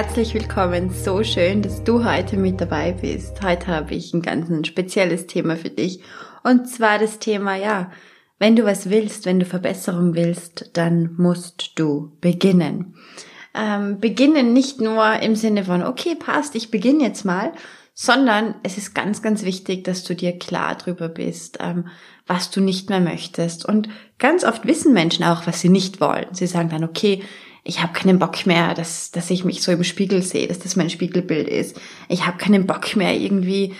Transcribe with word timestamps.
Herzlich 0.00 0.32
willkommen. 0.32 0.90
So 0.90 1.24
schön, 1.24 1.60
dass 1.60 1.82
du 1.82 2.04
heute 2.04 2.36
mit 2.36 2.60
dabei 2.60 2.92
bist. 2.92 3.42
Heute 3.42 3.66
habe 3.66 3.96
ich 3.96 4.14
ein 4.14 4.22
ganz 4.22 4.48
ein 4.48 4.64
spezielles 4.64 5.26
Thema 5.26 5.56
für 5.56 5.70
dich. 5.70 5.98
Und 6.44 6.68
zwar 6.68 7.00
das 7.00 7.18
Thema, 7.18 7.56
ja, 7.56 7.90
wenn 8.38 8.54
du 8.54 8.64
was 8.64 8.90
willst, 8.90 9.26
wenn 9.26 9.40
du 9.40 9.44
Verbesserung 9.44 10.14
willst, 10.14 10.70
dann 10.74 11.16
musst 11.16 11.72
du 11.74 12.12
beginnen. 12.20 12.94
Ähm, 13.56 13.98
beginnen 13.98 14.52
nicht 14.52 14.80
nur 14.80 15.14
im 15.14 15.34
Sinne 15.34 15.64
von, 15.64 15.82
okay, 15.82 16.14
passt, 16.14 16.54
ich 16.54 16.70
beginne 16.70 17.02
jetzt 17.02 17.24
mal, 17.24 17.50
sondern 17.92 18.54
es 18.62 18.78
ist 18.78 18.94
ganz, 18.94 19.20
ganz 19.20 19.42
wichtig, 19.42 19.82
dass 19.82 20.04
du 20.04 20.14
dir 20.14 20.38
klar 20.38 20.76
drüber 20.76 21.08
bist, 21.08 21.58
ähm, 21.58 21.88
was 22.24 22.52
du 22.52 22.60
nicht 22.60 22.88
mehr 22.88 23.00
möchtest. 23.00 23.64
Und 23.64 23.88
ganz 24.20 24.44
oft 24.44 24.64
wissen 24.64 24.92
Menschen 24.92 25.24
auch, 25.24 25.48
was 25.48 25.60
sie 25.60 25.70
nicht 25.70 26.00
wollen. 26.00 26.26
Sie 26.30 26.46
sagen 26.46 26.68
dann, 26.68 26.84
okay, 26.84 27.24
ich 27.64 27.82
habe 27.82 27.92
keinen 27.92 28.18
Bock 28.18 28.46
mehr, 28.46 28.74
dass, 28.74 29.10
dass 29.10 29.30
ich 29.30 29.44
mich 29.44 29.62
so 29.62 29.72
im 29.72 29.84
Spiegel 29.84 30.22
sehe, 30.22 30.48
dass 30.48 30.58
das 30.58 30.76
mein 30.76 30.90
Spiegelbild 30.90 31.48
ist. 31.48 31.80
Ich 32.08 32.26
habe 32.26 32.38
keinen 32.38 32.66
Bock 32.66 32.96
mehr, 32.96 33.14
irgendwie 33.14 33.74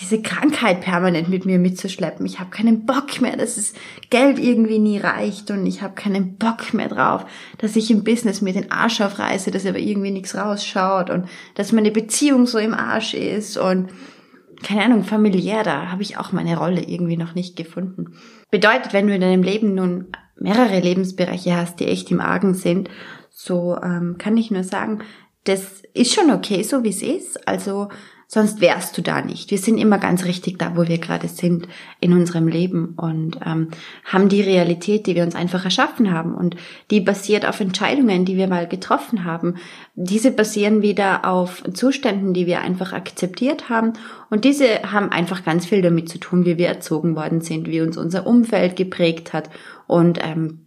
diese 0.00 0.22
Krankheit 0.22 0.80
permanent 0.80 1.28
mit 1.28 1.44
mir 1.44 1.58
mitzuschleppen. 1.58 2.24
Ich 2.24 2.40
habe 2.40 2.50
keinen 2.50 2.86
Bock 2.86 3.20
mehr, 3.20 3.36
dass 3.36 3.56
das 3.56 3.74
Geld 4.08 4.38
irgendwie 4.38 4.78
nie 4.78 4.98
reicht 4.98 5.50
und 5.50 5.66
ich 5.66 5.82
habe 5.82 5.94
keinen 5.94 6.36
Bock 6.36 6.72
mehr 6.72 6.88
drauf, 6.88 7.26
dass 7.58 7.76
ich 7.76 7.90
im 7.90 8.02
Business 8.02 8.40
mir 8.40 8.54
den 8.54 8.70
Arsch 8.72 9.02
aufreiße, 9.02 9.50
dass 9.50 9.66
aber 9.66 9.78
irgendwie 9.78 10.10
nichts 10.10 10.34
rausschaut 10.34 11.10
und 11.10 11.28
dass 11.54 11.72
meine 11.72 11.90
Beziehung 11.90 12.46
so 12.46 12.58
im 12.58 12.72
Arsch 12.72 13.12
ist 13.12 13.58
und 13.58 13.90
keine 14.62 14.84
Ahnung, 14.84 15.04
familiär, 15.04 15.64
da 15.64 15.90
habe 15.90 16.02
ich 16.02 16.16
auch 16.16 16.32
meine 16.32 16.56
Rolle 16.56 16.82
irgendwie 16.82 17.16
noch 17.16 17.34
nicht 17.34 17.56
gefunden. 17.56 18.14
Bedeutet, 18.50 18.92
wenn 18.92 19.08
du 19.08 19.14
in 19.14 19.20
deinem 19.20 19.42
Leben 19.42 19.74
nun 19.74 20.06
mehrere 20.36 20.80
Lebensbereiche 20.80 21.56
hast, 21.56 21.80
die 21.80 21.86
echt 21.86 22.10
im 22.10 22.20
Argen 22.20 22.54
sind, 22.54 22.88
so 23.30 23.76
ähm, 23.82 24.16
kann 24.18 24.36
ich 24.36 24.50
nur 24.50 24.64
sagen, 24.64 25.00
das 25.44 25.82
ist 25.94 26.14
schon 26.14 26.30
okay, 26.30 26.62
so 26.62 26.84
wie 26.84 26.90
es 26.90 27.02
ist. 27.02 27.48
Also 27.48 27.88
sonst 28.34 28.62
wärst 28.62 28.96
du 28.96 29.02
da 29.02 29.20
nicht. 29.20 29.50
Wir 29.50 29.58
sind 29.58 29.76
immer 29.76 29.98
ganz 29.98 30.24
richtig 30.24 30.58
da, 30.58 30.74
wo 30.74 30.88
wir 30.88 30.96
gerade 30.96 31.28
sind 31.28 31.68
in 32.00 32.14
unserem 32.14 32.48
Leben 32.48 32.94
und 32.96 33.38
ähm, 33.44 33.68
haben 34.06 34.30
die 34.30 34.40
Realität, 34.40 35.06
die 35.06 35.14
wir 35.14 35.22
uns 35.22 35.34
einfach 35.34 35.66
erschaffen 35.66 36.10
haben 36.10 36.34
und 36.34 36.56
die 36.90 37.00
basiert 37.00 37.44
auf 37.44 37.60
Entscheidungen, 37.60 38.24
die 38.24 38.38
wir 38.38 38.48
mal 38.48 38.66
getroffen 38.66 39.24
haben. 39.24 39.56
Diese 39.96 40.30
basieren 40.30 40.80
wieder 40.80 41.26
auf 41.26 41.62
Zuständen, 41.74 42.32
die 42.32 42.46
wir 42.46 42.62
einfach 42.62 42.94
akzeptiert 42.94 43.68
haben 43.68 43.92
und 44.30 44.46
diese 44.46 44.90
haben 44.90 45.10
einfach 45.12 45.44
ganz 45.44 45.66
viel 45.66 45.82
damit 45.82 46.08
zu 46.08 46.16
tun, 46.16 46.46
wie 46.46 46.56
wir 46.56 46.68
erzogen 46.68 47.14
worden 47.14 47.42
sind, 47.42 47.68
wie 47.68 47.82
uns 47.82 47.98
unser 47.98 48.26
Umfeld 48.26 48.76
geprägt 48.76 49.34
hat 49.34 49.50
und 49.86 50.18
ähm, 50.22 50.61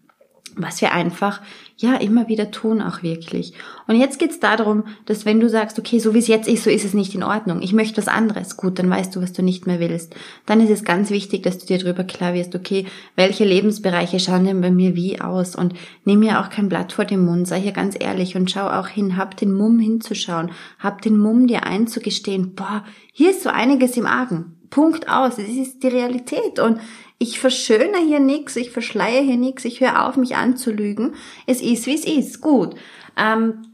was 0.57 0.81
wir 0.81 0.93
einfach 0.93 1.41
ja 1.77 1.95
immer 1.95 2.27
wieder 2.27 2.51
tun 2.51 2.81
auch 2.81 3.03
wirklich. 3.03 3.53
Und 3.87 3.97
jetzt 3.97 4.19
geht's 4.19 4.39
darum, 4.39 4.85
dass 5.05 5.25
wenn 5.25 5.39
du 5.39 5.49
sagst, 5.49 5.77
okay, 5.77 5.99
so 5.99 6.13
wie 6.13 6.19
es 6.19 6.27
jetzt 6.27 6.47
ist, 6.47 6.63
so 6.63 6.69
ist 6.69 6.85
es 6.85 6.93
nicht 6.93 7.13
in 7.13 7.23
Ordnung. 7.23 7.61
Ich 7.61 7.73
möchte 7.73 7.97
was 7.97 8.07
anderes. 8.07 8.55
Gut, 8.55 8.79
dann 8.79 8.89
weißt 8.89 9.15
du, 9.15 9.21
was 9.21 9.33
du 9.33 9.41
nicht 9.41 9.67
mehr 9.67 9.79
willst. 9.79 10.15
Dann 10.45 10.61
ist 10.61 10.69
es 10.69 10.85
ganz 10.85 11.09
wichtig, 11.09 11.43
dass 11.43 11.57
du 11.57 11.65
dir 11.65 11.77
darüber 11.77 12.03
klar 12.03 12.33
wirst, 12.33 12.55
okay, 12.55 12.85
welche 13.15 13.43
Lebensbereiche 13.43 14.19
schauen 14.19 14.45
denn 14.45 14.61
bei 14.61 14.71
mir 14.71 14.95
wie 14.95 15.19
aus? 15.19 15.55
Und 15.55 15.73
nimm 16.05 16.19
mir 16.19 16.39
auch 16.39 16.49
kein 16.49 16.69
Blatt 16.69 16.93
vor 16.93 17.05
den 17.05 17.25
Mund, 17.25 17.47
sei 17.47 17.59
hier 17.59 17.73
ganz 17.73 17.95
ehrlich 17.99 18.35
und 18.35 18.49
schau 18.49 18.67
auch 18.67 18.87
hin, 18.87 19.17
hab 19.17 19.35
den 19.37 19.53
Mumm 19.53 19.79
hinzuschauen, 19.79 20.51
hab 20.79 21.01
den 21.01 21.17
Mumm 21.17 21.47
dir 21.47 21.65
einzugestehen, 21.65 22.55
boah, 22.55 22.83
hier 23.11 23.31
ist 23.31 23.43
so 23.43 23.49
einiges 23.49 23.97
im 23.97 24.05
Argen. 24.05 24.55
Punkt 24.75 25.09
aus. 25.09 25.37
Es 25.37 25.49
ist 25.49 25.83
die 25.83 25.87
Realität. 25.87 26.59
Und 26.59 26.79
ich 27.17 27.39
verschöne 27.39 27.97
hier 28.05 28.19
nichts, 28.19 28.55
ich 28.55 28.71
verschleie 28.71 29.21
hier 29.21 29.37
nichts, 29.37 29.65
ich 29.65 29.79
höre 29.79 30.05
auf, 30.05 30.17
mich 30.17 30.35
anzulügen. 30.35 31.15
Es 31.47 31.61
ist, 31.61 31.85
wie 31.85 31.95
es 31.95 32.05
ist. 32.05 32.41
Gut. 32.41 32.75
Ähm, 33.17 33.67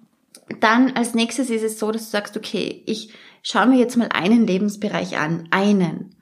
dann 0.60 0.92
als 0.92 1.14
nächstes 1.14 1.50
ist 1.50 1.64
es 1.64 1.80
so, 1.80 1.92
dass 1.92 2.06
du 2.06 2.10
sagst, 2.12 2.38
okay, 2.38 2.84
ich 2.86 3.14
schaue 3.42 3.68
mir 3.68 3.80
jetzt 3.80 3.98
mal 3.98 4.10
einen 4.10 4.46
Lebensbereich 4.46 5.18
an. 5.18 5.48
Einen. 5.52 6.16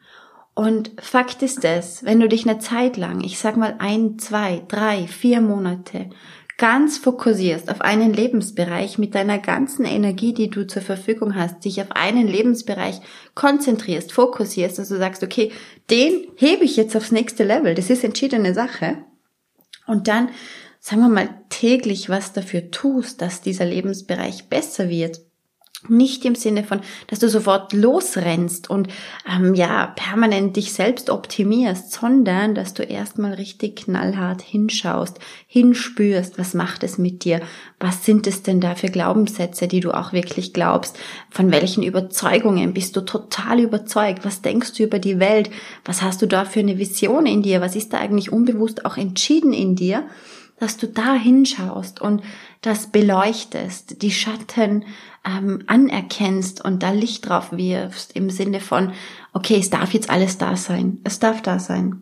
Und 0.53 0.91
Fakt 1.01 1.41
ist 1.41 1.63
es, 1.63 2.03
wenn 2.03 2.19
du 2.19 2.27
dich 2.27 2.47
eine 2.47 2.59
Zeit 2.59 2.97
lang, 2.97 3.21
ich 3.21 3.39
sag 3.39 3.57
mal 3.57 3.75
ein, 3.79 4.19
zwei, 4.19 4.63
drei, 4.67 5.07
vier 5.07 5.41
Monate 5.41 6.09
ganz 6.59 6.97
fokussierst 6.97 7.71
auf 7.71 7.81
einen 7.81 8.13
Lebensbereich 8.13 8.99
mit 8.99 9.15
deiner 9.15 9.39
ganzen 9.39 9.85
Energie, 9.85 10.33
die 10.33 10.49
du 10.49 10.67
zur 10.67 10.81
Verfügung 10.81 11.33
hast, 11.33 11.63
dich 11.65 11.81
auf 11.81 11.93
einen 11.93 12.27
Lebensbereich 12.27 13.01
konzentrierst, 13.33 14.11
fokussierst, 14.11 14.77
dass 14.77 14.89
du 14.89 14.97
sagst, 14.97 15.23
okay, 15.23 15.51
den 15.89 16.27
hebe 16.35 16.65
ich 16.65 16.75
jetzt 16.75 16.95
aufs 16.95 17.11
nächste 17.11 17.45
Level, 17.45 17.73
das 17.73 17.89
ist 17.89 18.03
entschiedene 18.03 18.53
Sache. 18.53 18.97
Und 19.87 20.09
dann, 20.09 20.29
sagen 20.79 21.01
wir 21.01 21.09
mal, 21.09 21.29
täglich 21.49 22.09
was 22.09 22.33
dafür 22.33 22.69
tust, 22.69 23.21
dass 23.21 23.41
dieser 23.41 23.65
Lebensbereich 23.65 24.49
besser 24.49 24.89
wird 24.89 25.21
nicht 25.87 26.25
im 26.25 26.35
Sinne 26.35 26.63
von, 26.63 26.81
dass 27.07 27.19
du 27.19 27.29
sofort 27.29 27.71
losrennst 27.71 28.69
und 28.69 28.89
ähm, 29.29 29.53
ja 29.53 29.93
permanent 29.95 30.57
dich 30.57 30.73
selbst 30.73 31.09
optimierst, 31.09 31.93
sondern 31.93 32.53
dass 32.53 32.73
du 32.73 32.83
erstmal 32.83 33.33
richtig 33.33 33.85
knallhart 33.85 34.41
hinschaust, 34.41 35.19
hinspürst, 35.47 36.37
was 36.37 36.53
macht 36.53 36.83
es 36.83 36.97
mit 36.97 37.23
dir, 37.23 37.39
was 37.79 38.03
sind 38.03 38.27
es 38.27 38.43
denn 38.43 38.59
da 38.59 38.75
für 38.75 38.89
Glaubenssätze, 38.89 39.69
die 39.69 39.79
du 39.79 39.91
auch 39.91 40.11
wirklich 40.11 40.51
glaubst, 40.51 40.99
von 41.29 41.49
welchen 41.51 41.83
Überzeugungen 41.83 42.73
bist 42.73 42.97
du 42.97 43.01
total 43.01 43.61
überzeugt, 43.61 44.25
was 44.25 44.41
denkst 44.41 44.73
du 44.73 44.83
über 44.83 44.99
die 44.99 45.19
Welt, 45.19 45.49
was 45.85 46.01
hast 46.01 46.21
du 46.21 46.25
da 46.25 46.43
für 46.43 46.59
eine 46.59 46.77
Vision 46.77 47.25
in 47.25 47.41
dir, 47.41 47.61
was 47.61 47.77
ist 47.77 47.93
da 47.93 47.99
eigentlich 47.99 48.33
unbewusst 48.33 48.85
auch 48.85 48.97
entschieden 48.97 49.53
in 49.53 49.77
dir, 49.77 50.03
dass 50.59 50.77
du 50.77 50.87
da 50.87 51.13
hinschaust 51.13 52.01
und 52.01 52.21
das 52.61 52.87
beleuchtest, 52.87 54.01
die 54.01 54.11
Schatten 54.11 54.85
ähm, 55.25 55.63
anerkennst 55.67 56.63
und 56.63 56.83
da 56.83 56.91
Licht 56.91 57.27
drauf 57.27 57.51
wirfst 57.51 58.15
im 58.15 58.29
Sinne 58.29 58.59
von, 58.59 58.91
okay, 59.33 59.57
es 59.59 59.69
darf 59.69 59.93
jetzt 59.93 60.09
alles 60.09 60.37
da 60.37 60.55
sein, 60.55 60.99
es 61.03 61.19
darf 61.19 61.41
da 61.41 61.59
sein. 61.59 62.01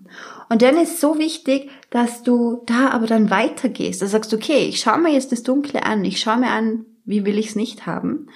Und 0.49 0.61
dann 0.61 0.77
ist 0.77 1.01
so 1.01 1.17
wichtig, 1.17 1.69
dass 1.89 2.23
du 2.23 2.61
da 2.65 2.89
aber 2.89 3.07
dann 3.07 3.29
weitergehst. 3.29 4.01
Du 4.01 4.07
sagst, 4.07 4.33
okay, 4.33 4.67
ich 4.67 4.79
schaue 4.79 4.99
mir 4.99 5.13
jetzt 5.13 5.31
das 5.31 5.43
Dunkle 5.43 5.83
an, 5.83 6.05
ich 6.05 6.19
schaue 6.19 6.37
mir 6.37 6.51
an, 6.51 6.85
wie 7.05 7.25
will 7.25 7.37
ich 7.37 7.49
es 7.49 7.55
nicht 7.55 7.85
haben 7.85 8.27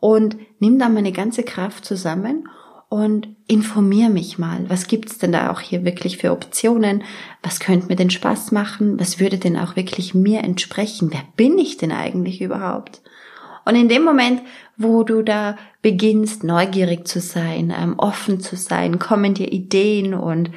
und 0.00 0.36
nimm 0.58 0.78
dann 0.78 0.94
meine 0.94 1.12
ganze 1.12 1.42
Kraft 1.42 1.84
zusammen 1.84 2.48
und 2.88 3.28
informier 3.48 4.08
mich 4.08 4.38
mal, 4.38 4.68
was 4.68 4.86
gibt's 4.86 5.18
denn 5.18 5.32
da 5.32 5.50
auch 5.50 5.60
hier 5.60 5.84
wirklich 5.84 6.18
für 6.18 6.32
Optionen? 6.32 7.02
Was 7.42 7.60
könnte 7.60 7.88
mir 7.88 7.96
denn 7.96 8.10
Spaß 8.10 8.52
machen? 8.52 8.98
Was 9.00 9.18
würde 9.18 9.38
denn 9.38 9.56
auch 9.56 9.76
wirklich 9.76 10.14
mir 10.14 10.40
entsprechen? 10.40 11.10
Wer 11.12 11.22
bin 11.36 11.58
ich 11.58 11.76
denn 11.76 11.92
eigentlich 11.92 12.40
überhaupt? 12.40 13.02
Und 13.66 13.74
in 13.74 13.88
dem 13.88 14.04
Moment, 14.04 14.42
wo 14.76 15.02
du 15.02 15.22
da 15.22 15.56
beginnst, 15.82 16.44
neugierig 16.44 17.08
zu 17.08 17.18
sein, 17.20 17.74
ähm, 17.76 17.98
offen 17.98 18.40
zu 18.40 18.54
sein, 18.54 19.00
kommen 19.00 19.34
dir 19.34 19.52
Ideen 19.52 20.14
und 20.14 20.50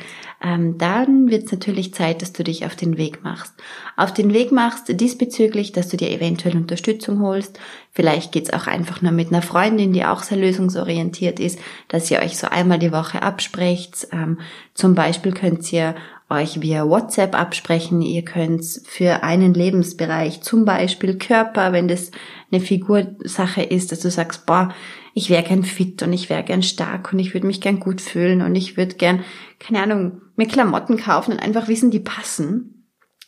ähm, 0.44 0.77
dann 0.77 1.29
wird 1.29 1.45
es 1.45 1.51
natürlich 1.51 1.94
Zeit, 1.94 2.21
dass 2.21 2.33
du 2.33 2.44
dich 2.44 2.67
auf 2.67 2.75
den 2.75 2.97
Weg 2.97 3.23
machst. 3.23 3.53
Auf 3.97 4.13
den 4.13 4.31
Weg 4.31 4.51
machst 4.51 4.85
diesbezüglich, 4.88 5.71
dass 5.71 5.89
du 5.89 5.97
dir 5.97 6.11
eventuell 6.11 6.56
Unterstützung 6.56 7.21
holst. 7.21 7.59
Vielleicht 7.91 8.31
geht's 8.31 8.53
auch 8.53 8.67
einfach 8.67 9.01
nur 9.01 9.12
mit 9.12 9.29
einer 9.29 9.41
Freundin, 9.41 9.91
die 9.91 10.05
auch 10.05 10.21
sehr 10.21 10.38
lösungsorientiert 10.38 11.39
ist, 11.39 11.57
dass 11.88 12.12
ihr 12.12 12.19
euch 12.19 12.38
so 12.38 12.47
einmal 12.47 12.77
die 12.77 12.91
Woche 12.91 13.23
absprecht. 13.23 14.07
Ähm, 14.12 14.39
zum 14.75 14.94
Beispiel 14.94 15.33
könnt 15.33 15.73
ihr 15.73 15.95
euch 16.29 16.61
via 16.61 16.87
WhatsApp 16.87 17.35
absprechen. 17.35 18.01
Ihr 18.01 18.23
könnt 18.23 18.63
für 18.85 19.23
einen 19.23 19.53
Lebensbereich, 19.53 20.41
zum 20.41 20.65
Beispiel 20.65 21.17
Körper, 21.17 21.73
wenn 21.73 21.87
das 21.87 22.11
eine 22.51 22.61
Figursache 22.61 23.63
ist, 23.63 23.91
dass 23.91 23.99
du 23.99 24.11
sagst, 24.11 24.45
boah, 24.45 24.73
ich 25.13 25.29
wäre 25.29 25.43
gern 25.43 25.63
fit 25.63 26.01
und 26.03 26.13
ich 26.13 26.29
wäre 26.29 26.43
gern 26.43 26.63
stark 26.63 27.11
und 27.11 27.19
ich 27.19 27.33
würde 27.33 27.47
mich 27.47 27.61
gern 27.61 27.79
gut 27.79 27.99
fühlen 27.99 28.41
und 28.41 28.55
ich 28.55 28.77
würde 28.77 28.95
gern, 28.95 29.23
keine 29.59 29.81
Ahnung, 29.81 30.21
mir 30.35 30.47
Klamotten 30.47 30.97
kaufen 30.97 31.33
und 31.33 31.39
einfach 31.39 31.67
wissen, 31.67 31.91
die 31.91 31.99
passen. 31.99 32.85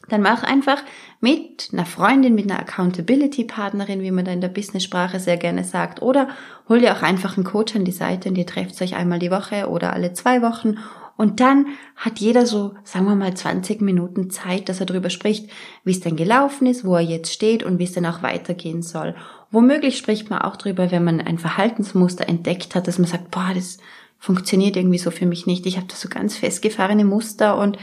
dann 0.09 0.21
mach 0.21 0.43
einfach 0.43 0.83
mit 1.19 1.69
einer 1.71 1.85
Freundin, 1.85 2.35
mit 2.35 2.49
einer 2.49 2.59
Accountability-Partnerin, 2.59 4.01
wie 4.01 4.11
man 4.11 4.25
da 4.25 4.31
in 4.31 4.41
der 4.41 4.47
Business-Sprache 4.49 5.19
sehr 5.19 5.37
gerne 5.37 5.63
sagt, 5.63 6.01
oder 6.01 6.29
hol 6.67 6.79
dir 6.79 6.95
auch 6.95 7.01
einfach 7.01 7.37
einen 7.37 7.45
Coach 7.45 7.75
an 7.75 7.85
die 7.85 7.91
Seite 7.91 8.29
und 8.29 8.37
ihr 8.37 8.47
trefft 8.47 8.81
euch 8.81 8.95
einmal 8.95 9.19
die 9.19 9.31
Woche 9.31 9.69
oder 9.69 9.93
alle 9.93 10.13
zwei 10.13 10.41
Wochen 10.41 10.77
und 11.21 11.39
dann 11.39 11.67
hat 11.95 12.17
jeder 12.17 12.47
so, 12.47 12.73
sagen 12.83 13.05
wir 13.05 13.13
mal, 13.13 13.35
20 13.35 13.79
Minuten 13.79 14.31
Zeit, 14.31 14.69
dass 14.69 14.79
er 14.79 14.87
darüber 14.87 15.11
spricht, 15.11 15.51
wie 15.83 15.91
es 15.91 15.99
denn 15.99 16.15
gelaufen 16.15 16.65
ist, 16.65 16.83
wo 16.83 16.95
er 16.95 17.01
jetzt 17.01 17.31
steht 17.31 17.61
und 17.61 17.77
wie 17.77 17.83
es 17.83 17.91
denn 17.91 18.07
auch 18.07 18.23
weitergehen 18.23 18.81
soll. 18.81 19.13
Womöglich 19.51 19.99
spricht 19.99 20.31
man 20.31 20.41
auch 20.41 20.55
darüber, 20.55 20.89
wenn 20.89 21.03
man 21.03 21.21
ein 21.21 21.37
Verhaltensmuster 21.37 22.27
entdeckt 22.27 22.73
hat, 22.73 22.87
dass 22.87 22.97
man 22.97 23.07
sagt, 23.07 23.29
boah, 23.29 23.51
das 23.53 23.77
funktioniert 24.17 24.75
irgendwie 24.75 24.97
so 24.97 25.11
für 25.11 25.27
mich 25.27 25.45
nicht. 25.45 25.67
Ich 25.67 25.77
habe 25.77 25.85
da 25.85 25.95
so 25.95 26.09
ganz 26.09 26.37
festgefahrene 26.37 27.05
Muster 27.05 27.55
und 27.55 27.77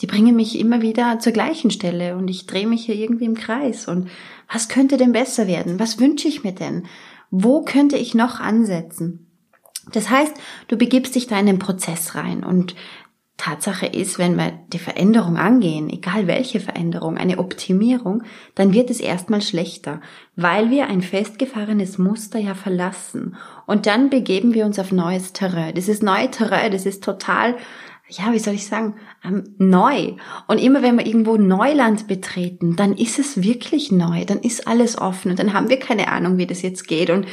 die 0.00 0.08
bringen 0.08 0.34
mich 0.34 0.58
immer 0.58 0.82
wieder 0.82 1.20
zur 1.20 1.32
gleichen 1.32 1.70
Stelle 1.70 2.16
und 2.16 2.26
ich 2.26 2.46
drehe 2.46 2.66
mich 2.66 2.86
hier 2.86 2.96
irgendwie 2.96 3.26
im 3.26 3.36
Kreis. 3.36 3.86
Und 3.86 4.10
was 4.52 4.68
könnte 4.68 4.96
denn 4.96 5.12
besser 5.12 5.46
werden? 5.46 5.78
Was 5.78 6.00
wünsche 6.00 6.26
ich 6.26 6.42
mir 6.42 6.56
denn? 6.56 6.86
Wo 7.30 7.62
könnte 7.62 7.96
ich 7.96 8.16
noch 8.16 8.40
ansetzen? 8.40 9.29
Das 9.92 10.10
heißt, 10.10 10.34
du 10.68 10.76
begibst 10.76 11.14
dich 11.14 11.26
da 11.26 11.38
in 11.38 11.46
den 11.46 11.58
Prozess 11.58 12.14
rein 12.14 12.44
und 12.44 12.74
Tatsache 13.40 13.86
ist, 13.86 14.18
wenn 14.18 14.36
wir 14.36 14.52
die 14.70 14.78
Veränderung 14.78 15.38
angehen, 15.38 15.88
egal 15.88 16.26
welche 16.26 16.60
Veränderung, 16.60 17.16
eine 17.16 17.38
Optimierung, 17.38 18.22
dann 18.54 18.74
wird 18.74 18.90
es 18.90 19.00
erstmal 19.00 19.40
schlechter, 19.40 20.02
weil 20.36 20.70
wir 20.70 20.88
ein 20.88 21.00
festgefahrenes 21.00 21.96
Muster 21.96 22.38
ja 22.38 22.54
verlassen. 22.54 23.36
Und 23.66 23.86
dann 23.86 24.10
begeben 24.10 24.52
wir 24.52 24.66
uns 24.66 24.78
auf 24.78 24.92
neues 24.92 25.32
Terrain. 25.32 25.74
Dieses 25.74 26.02
neue 26.02 26.30
Terrain, 26.30 26.70
das 26.70 26.84
ist 26.84 27.02
total, 27.02 27.56
ja, 28.10 28.30
wie 28.34 28.38
soll 28.38 28.54
ich 28.54 28.66
sagen, 28.66 28.96
ähm, 29.24 29.54
neu. 29.56 30.16
Und 30.46 30.58
immer 30.58 30.82
wenn 30.82 30.98
wir 30.98 31.06
irgendwo 31.06 31.38
Neuland 31.38 32.08
betreten, 32.08 32.76
dann 32.76 32.92
ist 32.92 33.18
es 33.18 33.42
wirklich 33.42 33.90
neu, 33.90 34.26
dann 34.26 34.40
ist 34.40 34.68
alles 34.68 34.98
offen 34.98 35.30
und 35.30 35.38
dann 35.38 35.54
haben 35.54 35.70
wir 35.70 35.78
keine 35.78 36.08
Ahnung, 36.08 36.36
wie 36.36 36.46
das 36.46 36.60
jetzt 36.60 36.86
geht. 36.86 37.08
Und 37.08 37.26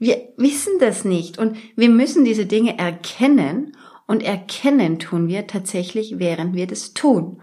wir 0.00 0.32
wissen 0.38 0.72
das 0.80 1.04
nicht 1.04 1.38
und 1.38 1.56
wir 1.76 1.90
müssen 1.90 2.24
diese 2.24 2.46
Dinge 2.46 2.78
erkennen 2.78 3.76
und 4.06 4.24
erkennen 4.24 4.98
tun 4.98 5.28
wir 5.28 5.46
tatsächlich, 5.46 6.18
während 6.18 6.56
wir 6.56 6.66
das 6.66 6.94
tun. 6.94 7.40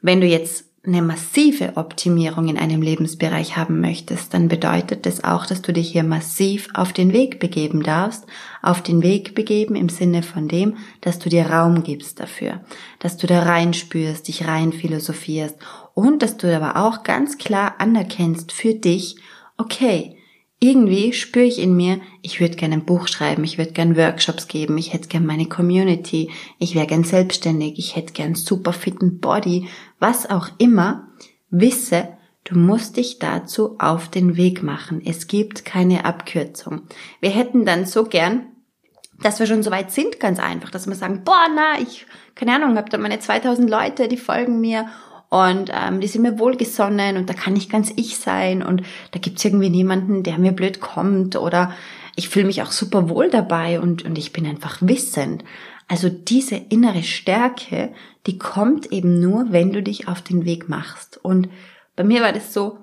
Wenn 0.00 0.20
du 0.20 0.26
jetzt 0.26 0.64
eine 0.84 1.02
massive 1.02 1.76
Optimierung 1.76 2.48
in 2.48 2.56
einem 2.56 2.82
Lebensbereich 2.82 3.56
haben 3.56 3.80
möchtest, 3.80 4.32
dann 4.32 4.48
bedeutet 4.48 5.06
das 5.06 5.22
auch, 5.22 5.44
dass 5.44 5.60
du 5.62 5.72
dich 5.72 5.90
hier 5.90 6.04
massiv 6.04 6.68
auf 6.74 6.92
den 6.92 7.12
Weg 7.12 7.40
begeben 7.40 7.82
darfst. 7.82 8.26
Auf 8.62 8.82
den 8.82 9.02
Weg 9.02 9.34
begeben 9.34 9.74
im 9.74 9.88
Sinne 9.88 10.22
von 10.22 10.48
dem, 10.48 10.76
dass 11.00 11.18
du 11.18 11.28
dir 11.28 11.46
Raum 11.46 11.82
gibst 11.82 12.20
dafür, 12.20 12.60
dass 13.00 13.16
du 13.16 13.26
da 13.26 13.42
reinspürst, 13.42 14.26
dich 14.26 14.46
rein 14.46 14.72
philosophierst 14.72 15.56
und 15.94 16.22
dass 16.22 16.36
du 16.36 16.54
aber 16.54 16.76
auch 16.76 17.02
ganz 17.02 17.38
klar 17.38 17.74
anerkennst 17.78 18.52
für 18.52 18.74
dich, 18.74 19.16
okay, 19.58 20.16
irgendwie 20.62 21.12
spüre 21.12 21.44
ich 21.44 21.58
in 21.58 21.74
mir, 21.74 22.00
ich 22.22 22.40
würde 22.40 22.54
gerne 22.54 22.74
ein 22.74 22.84
Buch 22.84 23.08
schreiben, 23.08 23.42
ich 23.42 23.58
würde 23.58 23.72
gerne 23.72 23.96
Workshops 23.96 24.46
geben, 24.46 24.78
ich 24.78 24.92
hätte 24.92 25.08
gerne 25.08 25.26
meine 25.26 25.46
Community, 25.46 26.30
ich 26.60 26.76
wäre 26.76 26.86
gern 26.86 27.02
selbstständig, 27.02 27.80
ich 27.80 27.96
hätte 27.96 28.12
gern 28.12 28.36
super 28.36 28.72
fitten 28.72 29.18
Body, 29.18 29.68
was 29.98 30.30
auch 30.30 30.50
immer. 30.58 31.08
Wisse, 31.50 32.10
du 32.44 32.56
musst 32.56 32.96
dich 32.96 33.18
dazu 33.18 33.74
auf 33.80 34.08
den 34.08 34.36
Weg 34.36 34.62
machen. 34.62 35.02
Es 35.04 35.26
gibt 35.26 35.64
keine 35.64 36.04
Abkürzung. 36.04 36.82
Wir 37.20 37.30
hätten 37.30 37.66
dann 37.66 37.84
so 37.84 38.04
gern, 38.04 38.46
dass 39.20 39.40
wir 39.40 39.48
schon 39.48 39.64
so 39.64 39.72
weit 39.72 39.90
sind, 39.90 40.20
ganz 40.20 40.38
einfach, 40.38 40.70
dass 40.70 40.86
wir 40.86 40.94
sagen, 40.94 41.22
boah, 41.24 41.46
na, 41.52 41.80
ich, 41.80 42.06
keine 42.36 42.54
Ahnung, 42.54 42.76
hab 42.76 42.88
da 42.88 42.98
meine 42.98 43.18
2000 43.18 43.68
Leute, 43.68 44.06
die 44.06 44.16
folgen 44.16 44.60
mir 44.60 44.86
und 45.32 45.70
ähm, 45.72 46.02
die 46.02 46.08
sind 46.08 46.20
mir 46.20 46.38
wohlgesonnen 46.38 47.16
und 47.16 47.30
da 47.30 47.32
kann 47.32 47.56
ich 47.56 47.70
ganz 47.70 47.90
ich 47.96 48.18
sein 48.18 48.62
und 48.62 48.82
da 49.12 49.18
gibt's 49.18 49.42
irgendwie 49.42 49.70
niemanden, 49.70 50.22
der 50.22 50.36
mir 50.36 50.52
blöd 50.52 50.78
kommt 50.78 51.36
oder 51.36 51.72
ich 52.16 52.28
fühle 52.28 52.44
mich 52.44 52.60
auch 52.60 52.70
super 52.70 53.08
wohl 53.08 53.30
dabei 53.30 53.80
und, 53.80 54.04
und 54.04 54.18
ich 54.18 54.34
bin 54.34 54.44
einfach 54.44 54.76
wissend. 54.82 55.42
Also 55.88 56.10
diese 56.10 56.56
innere 56.56 57.02
Stärke, 57.02 57.94
die 58.26 58.36
kommt 58.36 58.92
eben 58.92 59.20
nur, 59.20 59.46
wenn 59.52 59.72
du 59.72 59.82
dich 59.82 60.06
auf 60.06 60.20
den 60.20 60.44
Weg 60.44 60.68
machst. 60.68 61.18
Und 61.22 61.48
bei 61.96 62.04
mir 62.04 62.20
war 62.20 62.34
das 62.34 62.52
so, 62.52 62.80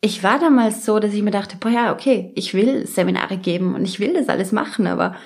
ich 0.00 0.22
war 0.22 0.38
damals 0.38 0.84
so, 0.84 1.00
dass 1.00 1.14
ich 1.14 1.22
mir 1.22 1.32
dachte, 1.32 1.56
boah 1.58 1.70
ja, 1.70 1.92
okay, 1.92 2.30
ich 2.36 2.54
will 2.54 2.86
Seminare 2.86 3.38
geben 3.38 3.74
und 3.74 3.86
ich 3.86 3.98
will 3.98 4.14
das 4.14 4.28
alles 4.28 4.52
machen, 4.52 4.86
aber 4.86 5.16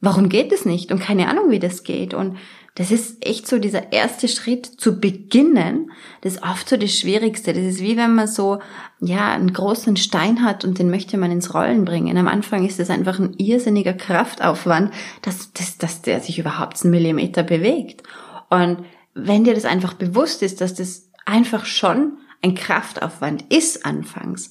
warum 0.00 0.30
geht 0.30 0.50
es 0.50 0.64
nicht? 0.64 0.92
Und 0.92 1.00
keine 1.00 1.28
Ahnung, 1.28 1.50
wie 1.50 1.58
das 1.58 1.84
geht. 1.84 2.14
Und 2.14 2.38
das 2.76 2.90
ist 2.90 3.26
echt 3.26 3.48
so 3.48 3.58
dieser 3.58 3.90
erste 3.92 4.28
Schritt 4.28 4.66
zu 4.66 5.00
beginnen. 5.00 5.90
Das 6.20 6.34
ist 6.34 6.42
oft 6.42 6.68
so 6.68 6.76
das 6.76 6.92
Schwierigste. 6.92 7.54
Das 7.54 7.62
ist 7.62 7.80
wie 7.80 7.96
wenn 7.96 8.14
man 8.14 8.28
so, 8.28 8.60
ja, 9.00 9.32
einen 9.32 9.54
großen 9.54 9.96
Stein 9.96 10.44
hat 10.44 10.62
und 10.62 10.78
den 10.78 10.90
möchte 10.90 11.16
man 11.16 11.30
ins 11.30 11.54
Rollen 11.54 11.86
bringen. 11.86 12.18
Am 12.18 12.28
Anfang 12.28 12.66
ist 12.66 12.78
das 12.78 12.90
einfach 12.90 13.18
ein 13.18 13.32
irrsinniger 13.38 13.94
Kraftaufwand, 13.94 14.92
dass, 15.22 15.54
dass, 15.54 15.78
dass 15.78 16.02
der 16.02 16.20
sich 16.20 16.38
überhaupt 16.38 16.82
einen 16.82 16.90
Millimeter 16.90 17.42
bewegt. 17.42 18.02
Und 18.50 18.84
wenn 19.14 19.44
dir 19.44 19.54
das 19.54 19.64
einfach 19.64 19.94
bewusst 19.94 20.42
ist, 20.42 20.60
dass 20.60 20.74
das 20.74 21.10
einfach 21.24 21.64
schon 21.64 22.18
ein 22.42 22.54
Kraftaufwand 22.54 23.50
ist 23.50 23.86
anfangs, 23.86 24.50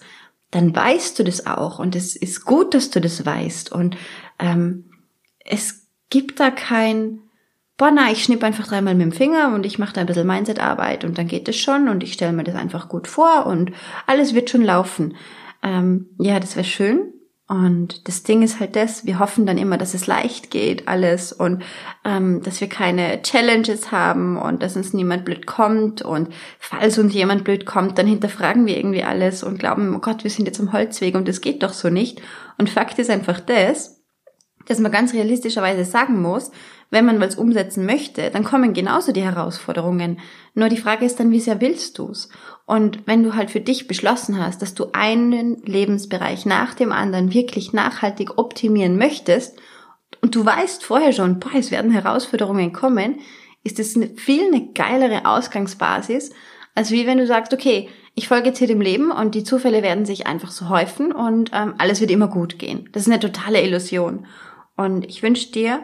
dann 0.49 0.75
weißt 0.75 1.19
du 1.19 1.23
das 1.23 1.45
auch 1.45 1.77
und 1.77 1.95
es 1.95 2.15
ist 2.15 2.43
gut, 2.43 2.73
dass 2.73 2.89
du 2.89 2.99
das 2.99 3.23
weißt 3.23 3.71
und 3.71 3.97
ähm, 4.39 4.85
es 5.43 5.87
gibt 6.09 6.39
da 6.39 6.49
kein 6.49 7.19
boah, 7.77 7.91
na, 7.91 8.11
ich 8.11 8.23
schnipp 8.23 8.43
einfach 8.43 8.67
dreimal 8.67 8.95
mit 8.95 9.03
dem 9.03 9.11
Finger 9.11 9.53
und 9.53 9.65
ich 9.65 9.79
mache 9.79 9.93
da 9.93 10.01
ein 10.01 10.07
bisschen 10.07 10.27
Mindset-Arbeit 10.27 11.03
und 11.03 11.17
dann 11.17 11.27
geht 11.27 11.47
es 11.47 11.57
schon 11.57 11.89
und 11.89 12.03
ich 12.03 12.13
stelle 12.13 12.33
mir 12.33 12.43
das 12.43 12.55
einfach 12.55 12.87
gut 12.87 13.07
vor 13.07 13.45
und 13.45 13.71
alles 14.07 14.33
wird 14.33 14.49
schon 14.49 14.63
laufen. 14.63 15.15
Ähm, 15.61 16.07
ja, 16.19 16.39
das 16.39 16.55
wäre 16.55 16.65
schön. 16.65 17.11
Und 17.47 18.07
das 18.07 18.23
Ding 18.23 18.41
ist 18.41 18.59
halt 18.59 18.75
das, 18.75 19.05
wir 19.05 19.19
hoffen 19.19 19.45
dann 19.45 19.59
immer, 19.59 19.77
dass 19.77 19.93
es 19.93 20.07
leicht 20.07 20.49
geht, 20.49 20.87
alles 20.87 21.31
und 21.31 21.61
ähm, 22.03 22.41
dass 22.41 22.59
wir 22.59 22.67
keine 22.67 23.21
Challenges 23.21 23.91
haben 23.91 24.35
und 24.35 24.63
dass 24.63 24.75
uns 24.75 24.93
niemand 24.93 25.25
blöd 25.25 25.45
kommt 25.45 26.01
und 26.01 26.29
falls 26.57 26.97
uns 26.97 27.13
jemand 27.13 27.43
blöd 27.43 27.67
kommt, 27.67 27.99
dann 27.99 28.07
hinterfragen 28.07 28.65
wir 28.65 28.75
irgendwie 28.75 29.03
alles 29.03 29.43
und 29.43 29.59
glauben, 29.59 29.95
oh 29.95 29.99
Gott, 29.99 30.23
wir 30.23 30.31
sind 30.31 30.47
jetzt 30.47 30.59
am 30.59 30.73
Holzweg 30.73 31.13
und 31.13 31.27
das 31.27 31.41
geht 31.41 31.61
doch 31.61 31.73
so 31.73 31.91
nicht. 31.91 32.19
Und 32.57 32.71
Fakt 32.71 32.97
ist 32.97 33.11
einfach 33.11 33.39
das, 33.39 34.03
dass 34.65 34.79
man 34.79 34.91
ganz 34.91 35.13
realistischerweise 35.13 35.85
sagen 35.85 36.19
muss, 36.23 36.49
wenn 36.91 37.05
man 37.05 37.19
was 37.19 37.35
umsetzen 37.35 37.85
möchte, 37.85 38.29
dann 38.31 38.43
kommen 38.43 38.73
genauso 38.73 39.11
die 39.11 39.23
Herausforderungen. 39.23 40.19
Nur 40.53 40.69
die 40.69 40.77
Frage 40.77 41.05
ist 41.05 41.19
dann, 41.19 41.31
wie 41.31 41.39
sehr 41.39 41.61
willst 41.61 41.97
du's? 41.99 42.29
Und 42.65 43.05
wenn 43.05 43.23
du 43.23 43.35
halt 43.35 43.51
für 43.51 43.59
dich 43.59 43.87
beschlossen 43.87 44.39
hast, 44.43 44.61
dass 44.61 44.73
du 44.73 44.87
einen 44.93 45.61
Lebensbereich 45.63 46.45
nach 46.45 46.73
dem 46.73 46.91
anderen 46.91 47.33
wirklich 47.33 47.73
nachhaltig 47.73 48.37
optimieren 48.37 48.97
möchtest 48.97 49.57
und 50.21 50.35
du 50.35 50.45
weißt 50.45 50.83
vorher 50.83 51.13
schon, 51.13 51.39
boah, 51.39 51.51
es 51.55 51.71
werden 51.71 51.91
Herausforderungen 51.91 52.73
kommen, 52.73 53.19
ist 53.63 53.79
es 53.79 53.99
viel 54.15 54.47
eine 54.47 54.67
geilere 54.73 55.25
Ausgangsbasis, 55.25 56.31
als 56.75 56.91
wie 56.91 57.07
wenn 57.07 57.17
du 57.17 57.27
sagst, 57.27 57.53
okay, 57.53 57.89
ich 58.15 58.27
folge 58.27 58.47
jetzt 58.47 58.59
hier 58.59 58.67
dem 58.67 58.81
Leben 58.81 59.11
und 59.11 59.35
die 59.35 59.43
Zufälle 59.43 59.83
werden 59.83 60.05
sich 60.05 60.25
einfach 60.25 60.51
so 60.51 60.69
häufen 60.69 61.11
und 61.11 61.51
ähm, 61.53 61.75
alles 61.77 61.99
wird 61.99 62.11
immer 62.11 62.27
gut 62.27 62.59
gehen. 62.59 62.89
Das 62.93 63.03
ist 63.03 63.11
eine 63.11 63.19
totale 63.19 63.61
Illusion. 63.61 64.25
Und 64.77 65.05
ich 65.05 65.21
wünsche 65.21 65.51
dir, 65.51 65.81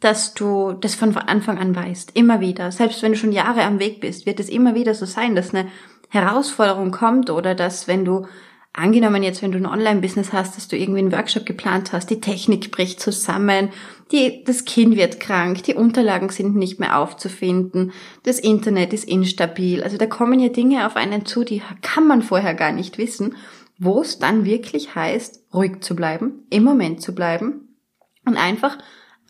dass 0.00 0.34
du 0.34 0.72
das 0.72 0.94
von 0.94 1.16
Anfang 1.16 1.58
an 1.58 1.76
weißt. 1.76 2.12
Immer 2.14 2.40
wieder. 2.40 2.72
Selbst 2.72 3.02
wenn 3.02 3.12
du 3.12 3.18
schon 3.18 3.32
Jahre 3.32 3.62
am 3.62 3.78
Weg 3.78 4.00
bist, 4.00 4.26
wird 4.26 4.40
es 4.40 4.48
immer 4.48 4.74
wieder 4.74 4.94
so 4.94 5.06
sein, 5.06 5.34
dass 5.34 5.54
eine 5.54 5.68
Herausforderung 6.08 6.90
kommt 6.90 7.30
oder 7.30 7.54
dass 7.54 7.86
wenn 7.86 8.04
du 8.04 8.26
angenommen 8.72 9.22
jetzt, 9.22 9.42
wenn 9.42 9.52
du 9.52 9.58
ein 9.58 9.66
Online-Business 9.66 10.32
hast, 10.32 10.56
dass 10.56 10.68
du 10.68 10.76
irgendwie 10.76 11.00
einen 11.00 11.12
Workshop 11.12 11.44
geplant 11.44 11.92
hast, 11.92 12.08
die 12.08 12.20
Technik 12.20 12.70
bricht 12.70 13.00
zusammen, 13.00 13.70
die, 14.12 14.44
das 14.44 14.64
Kind 14.64 14.96
wird 14.96 15.20
krank, 15.20 15.62
die 15.64 15.74
Unterlagen 15.74 16.28
sind 16.30 16.56
nicht 16.56 16.78
mehr 16.78 16.98
aufzufinden, 16.98 17.92
das 18.22 18.38
Internet 18.38 18.92
ist 18.92 19.08
instabil. 19.08 19.82
Also 19.82 19.96
da 19.96 20.06
kommen 20.06 20.38
ja 20.40 20.48
Dinge 20.48 20.86
auf 20.86 20.96
einen 20.96 21.26
zu, 21.26 21.44
die 21.44 21.62
kann 21.82 22.06
man 22.06 22.22
vorher 22.22 22.54
gar 22.54 22.72
nicht 22.72 22.96
wissen, 22.96 23.36
wo 23.78 24.02
es 24.02 24.18
dann 24.18 24.44
wirklich 24.44 24.94
heißt, 24.94 25.52
ruhig 25.52 25.80
zu 25.80 25.96
bleiben, 25.96 26.44
im 26.50 26.64
Moment 26.64 27.02
zu 27.02 27.14
bleiben 27.14 27.76
und 28.24 28.36
einfach 28.36 28.78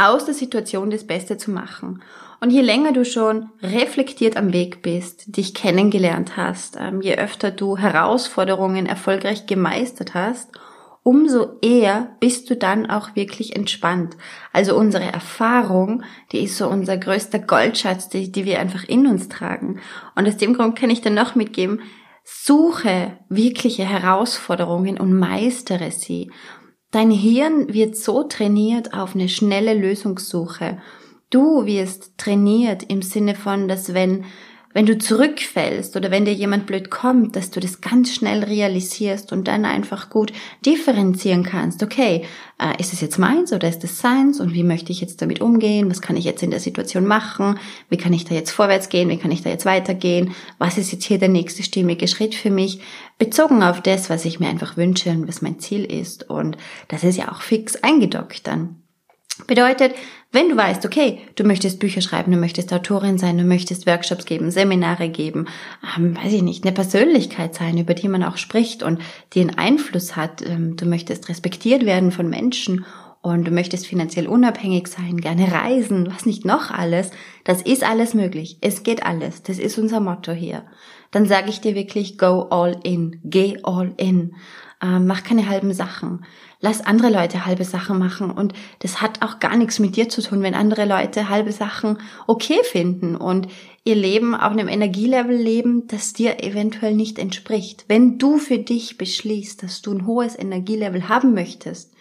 aus 0.00 0.24
der 0.24 0.34
Situation 0.34 0.90
das 0.90 1.06
Beste 1.06 1.36
zu 1.36 1.50
machen. 1.50 2.02
Und 2.40 2.50
je 2.50 2.62
länger 2.62 2.92
du 2.92 3.04
schon 3.04 3.50
reflektiert 3.62 4.36
am 4.36 4.52
Weg 4.52 4.80
bist, 4.80 5.36
dich 5.36 5.52
kennengelernt 5.52 6.38
hast, 6.38 6.78
ähm, 6.80 7.02
je 7.02 7.16
öfter 7.16 7.50
du 7.50 7.76
Herausforderungen 7.76 8.86
erfolgreich 8.86 9.46
gemeistert 9.46 10.14
hast, 10.14 10.48
umso 11.02 11.58
eher 11.60 12.16
bist 12.18 12.48
du 12.48 12.56
dann 12.56 12.88
auch 12.88 13.14
wirklich 13.14 13.56
entspannt. 13.56 14.16
Also 14.52 14.74
unsere 14.74 15.04
Erfahrung, 15.04 16.02
die 16.32 16.44
ist 16.44 16.56
so 16.56 16.68
unser 16.68 16.96
größter 16.96 17.38
Goldschatz, 17.38 18.08
die, 18.08 18.32
die 18.32 18.46
wir 18.46 18.58
einfach 18.58 18.84
in 18.84 19.06
uns 19.06 19.28
tragen. 19.28 19.80
Und 20.14 20.26
aus 20.26 20.38
dem 20.38 20.54
Grund 20.54 20.78
kann 20.78 20.90
ich 20.90 21.02
dir 21.02 21.10
noch 21.10 21.34
mitgeben, 21.34 21.80
suche 22.24 23.18
wirkliche 23.28 23.84
Herausforderungen 23.84 24.98
und 24.98 25.18
meistere 25.18 25.90
sie. 25.90 26.30
Dein 26.90 27.10
Hirn 27.12 27.72
wird 27.72 27.96
so 27.96 28.24
trainiert 28.24 28.94
auf 28.94 29.14
eine 29.14 29.28
schnelle 29.28 29.74
Lösungssuche. 29.74 30.78
Du 31.30 31.64
wirst 31.64 32.18
trainiert 32.18 32.82
im 32.82 33.02
Sinne 33.02 33.36
von, 33.36 33.68
dass 33.68 33.94
wenn 33.94 34.24
wenn 34.72 34.86
du 34.86 34.98
zurückfällst 34.98 35.96
oder 35.96 36.12
wenn 36.12 36.24
dir 36.24 36.32
jemand 36.32 36.66
blöd 36.66 36.90
kommt, 36.90 37.34
dass 37.34 37.50
du 37.50 37.58
das 37.58 37.80
ganz 37.80 38.14
schnell 38.14 38.44
realisierst 38.44 39.32
und 39.32 39.48
dann 39.48 39.64
einfach 39.64 40.10
gut 40.10 40.32
differenzieren 40.64 41.42
kannst. 41.42 41.82
Okay, 41.82 42.24
äh, 42.58 42.80
ist 42.80 42.92
es 42.92 43.00
jetzt 43.00 43.18
meins 43.18 43.52
oder 43.52 43.68
ist 43.68 43.82
es 43.82 43.98
seins 43.98 44.38
und 44.38 44.54
wie 44.54 44.62
möchte 44.62 44.92
ich 44.92 45.00
jetzt 45.00 45.22
damit 45.22 45.40
umgehen? 45.40 45.90
Was 45.90 46.00
kann 46.00 46.16
ich 46.16 46.24
jetzt 46.24 46.44
in 46.44 46.50
der 46.50 46.60
Situation 46.60 47.04
machen? 47.04 47.58
Wie 47.88 47.96
kann 47.96 48.12
ich 48.12 48.24
da 48.24 48.34
jetzt 48.34 48.52
vorwärts 48.52 48.88
gehen? 48.88 49.08
Wie 49.08 49.18
kann 49.18 49.32
ich 49.32 49.42
da 49.42 49.50
jetzt 49.50 49.66
weitergehen? 49.66 50.34
Was 50.58 50.78
ist 50.78 50.92
jetzt 50.92 51.04
hier 51.04 51.18
der 51.18 51.28
nächste 51.28 51.64
stimmige 51.64 52.06
Schritt 52.06 52.36
für 52.36 52.50
mich? 52.50 52.80
Bezogen 53.18 53.64
auf 53.64 53.80
das, 53.80 54.08
was 54.08 54.24
ich 54.24 54.38
mir 54.38 54.48
einfach 54.48 54.76
wünsche 54.76 55.10
und 55.10 55.26
was 55.26 55.42
mein 55.42 55.58
Ziel 55.58 55.84
ist. 55.84 56.30
Und 56.30 56.56
das 56.86 57.02
ist 57.02 57.16
ja 57.16 57.32
auch 57.32 57.42
fix 57.42 57.74
eingedockt 57.76 58.46
dann. 58.46 58.76
Bedeutet, 59.46 59.94
wenn 60.32 60.48
du 60.48 60.56
weißt, 60.56 60.86
okay, 60.86 61.18
du 61.34 61.44
möchtest 61.44 61.80
Bücher 61.80 62.00
schreiben, 62.00 62.30
du 62.30 62.38
möchtest 62.38 62.72
Autorin 62.72 63.18
sein, 63.18 63.36
du 63.36 63.44
möchtest 63.44 63.86
Workshops 63.86 64.24
geben, 64.24 64.50
Seminare 64.50 65.08
geben, 65.08 65.46
ähm, 65.96 66.16
weiß 66.16 66.32
ich 66.32 66.42
nicht, 66.42 66.64
eine 66.64 66.72
Persönlichkeit 66.72 67.54
sein, 67.54 67.78
über 67.78 67.94
die 67.94 68.08
man 68.08 68.22
auch 68.22 68.36
spricht 68.36 68.82
und 68.82 69.00
die 69.32 69.40
einen 69.40 69.58
Einfluss 69.58 70.14
hat, 70.14 70.42
ähm, 70.46 70.76
du 70.76 70.86
möchtest 70.86 71.28
respektiert 71.28 71.84
werden 71.84 72.12
von 72.12 72.30
Menschen 72.30 72.84
und 73.22 73.46
du 73.46 73.50
möchtest 73.50 73.86
finanziell 73.86 74.28
unabhängig 74.28 74.88
sein, 74.88 75.18
gerne 75.18 75.52
reisen, 75.52 76.08
was 76.10 76.26
nicht 76.26 76.44
noch 76.44 76.70
alles, 76.70 77.10
das 77.44 77.60
ist 77.60 77.82
alles 77.82 78.14
möglich. 78.14 78.58
Es 78.60 78.82
geht 78.82 79.04
alles. 79.04 79.42
Das 79.42 79.58
ist 79.58 79.78
unser 79.78 80.00
Motto 80.00 80.32
hier. 80.32 80.64
Dann 81.10 81.26
sage 81.26 81.50
ich 81.50 81.60
dir 81.60 81.74
wirklich, 81.74 82.16
go 82.16 82.46
all 82.50 82.78
in, 82.82 83.20
geh 83.24 83.58
all 83.62 83.92
in. 83.96 84.36
Ähm, 84.82 85.06
mach 85.06 85.22
keine 85.22 85.48
halben 85.48 85.72
Sachen 85.72 86.24
lass 86.60 86.82
andere 86.82 87.10
Leute 87.10 87.46
halbe 87.46 87.64
Sachen 87.64 87.98
machen 87.98 88.30
und 88.30 88.52
das 88.80 89.00
hat 89.00 89.22
auch 89.22 89.40
gar 89.40 89.56
nichts 89.56 89.78
mit 89.78 89.96
dir 89.96 90.08
zu 90.08 90.22
tun, 90.22 90.42
wenn 90.42 90.54
andere 90.54 90.84
Leute 90.84 91.28
halbe 91.28 91.52
Sachen 91.52 91.98
okay 92.26 92.60
finden 92.62 93.16
und 93.16 93.48
ihr 93.84 93.94
Leben 93.94 94.34
auf 94.34 94.52
einem 94.52 94.68
Energielevel 94.68 95.36
leben, 95.36 95.86
das 95.88 96.12
dir 96.12 96.44
eventuell 96.44 96.94
nicht 96.94 97.18
entspricht. 97.18 97.86
Wenn 97.88 98.18
du 98.18 98.36
für 98.36 98.58
dich 98.58 98.98
beschließt, 98.98 99.62
dass 99.62 99.80
du 99.80 99.92
ein 99.92 100.06
hohes 100.06 100.38
Energielevel 100.38 101.08
haben 101.08 101.32
möchtest, 101.32 101.94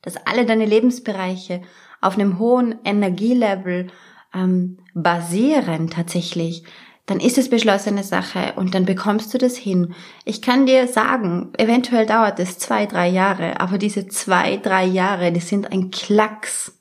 dass 0.00 0.16
alle 0.26 0.46
deine 0.46 0.64
Lebensbereiche 0.64 1.62
auf 2.00 2.14
einem 2.14 2.38
hohen 2.38 2.76
Energielevel 2.84 3.88
ähm, 4.34 4.78
basieren 4.94 5.90
tatsächlich, 5.90 6.64
dann 7.06 7.20
ist 7.20 7.38
es 7.38 7.48
beschlossene 7.48 8.02
Sache 8.02 8.54
und 8.56 8.74
dann 8.74 8.84
bekommst 8.84 9.32
du 9.32 9.38
das 9.38 9.56
hin. 9.56 9.94
Ich 10.24 10.42
kann 10.42 10.66
dir 10.66 10.88
sagen, 10.88 11.50
eventuell 11.56 12.04
dauert 12.04 12.40
es 12.40 12.58
zwei, 12.58 12.86
drei 12.86 13.08
Jahre, 13.08 13.60
aber 13.60 13.78
diese 13.78 14.08
zwei, 14.08 14.56
drei 14.56 14.84
Jahre, 14.84 15.30
die 15.30 15.40
sind 15.40 15.70
ein 15.70 15.90
Klacks. 15.90 16.72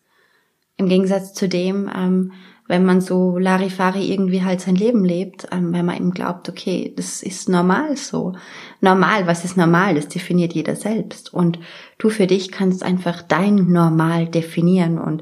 Im 0.78 0.90
Gegensatz 0.90 1.34
zu 1.34 1.48
dem, 1.48 1.90
ähm, 1.96 2.32
wenn 2.68 2.84
man 2.84 3.00
so 3.00 3.38
Larifari 3.38 4.12
irgendwie 4.12 4.44
halt 4.44 4.60
sein 4.60 4.76
Leben 4.76 5.06
lebt, 5.06 5.48
ähm, 5.52 5.72
wenn 5.72 5.86
man 5.86 5.98
eben 5.98 6.12
glaubt, 6.12 6.50
okay, 6.50 6.92
das 6.98 7.22
ist 7.22 7.48
normal 7.48 7.96
so. 7.96 8.34
Normal, 8.82 9.28
was 9.28 9.46
ist 9.46 9.56
normal? 9.56 9.94
Das 9.94 10.08
definiert 10.08 10.54
jeder 10.54 10.76
selbst. 10.76 11.32
Und 11.32 11.60
du 12.00 12.10
für 12.10 12.26
dich 12.26 12.52
kannst 12.52 12.82
einfach 12.82 13.22
dein 13.22 13.72
Normal 13.72 14.28
definieren 14.28 14.98
und 14.98 15.22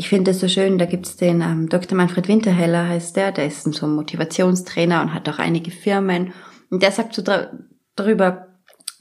ich 0.00 0.08
finde 0.08 0.30
es 0.30 0.40
so 0.40 0.48
schön, 0.48 0.78
da 0.78 0.86
gibt's 0.86 1.18
den 1.18 1.42
ähm, 1.42 1.68
Dr. 1.68 1.94
Manfred 1.94 2.26
Winterheller 2.26 2.88
heißt 2.88 3.16
der, 3.16 3.32
der 3.32 3.46
ist 3.46 3.70
so 3.70 3.84
ein 3.84 3.94
Motivationstrainer 3.94 5.02
und 5.02 5.12
hat 5.12 5.28
auch 5.28 5.38
einige 5.38 5.70
Firmen. 5.70 6.32
Und 6.70 6.82
der 6.82 6.90
sagt 6.90 7.14
so 7.14 7.22
darüber, 7.96 8.46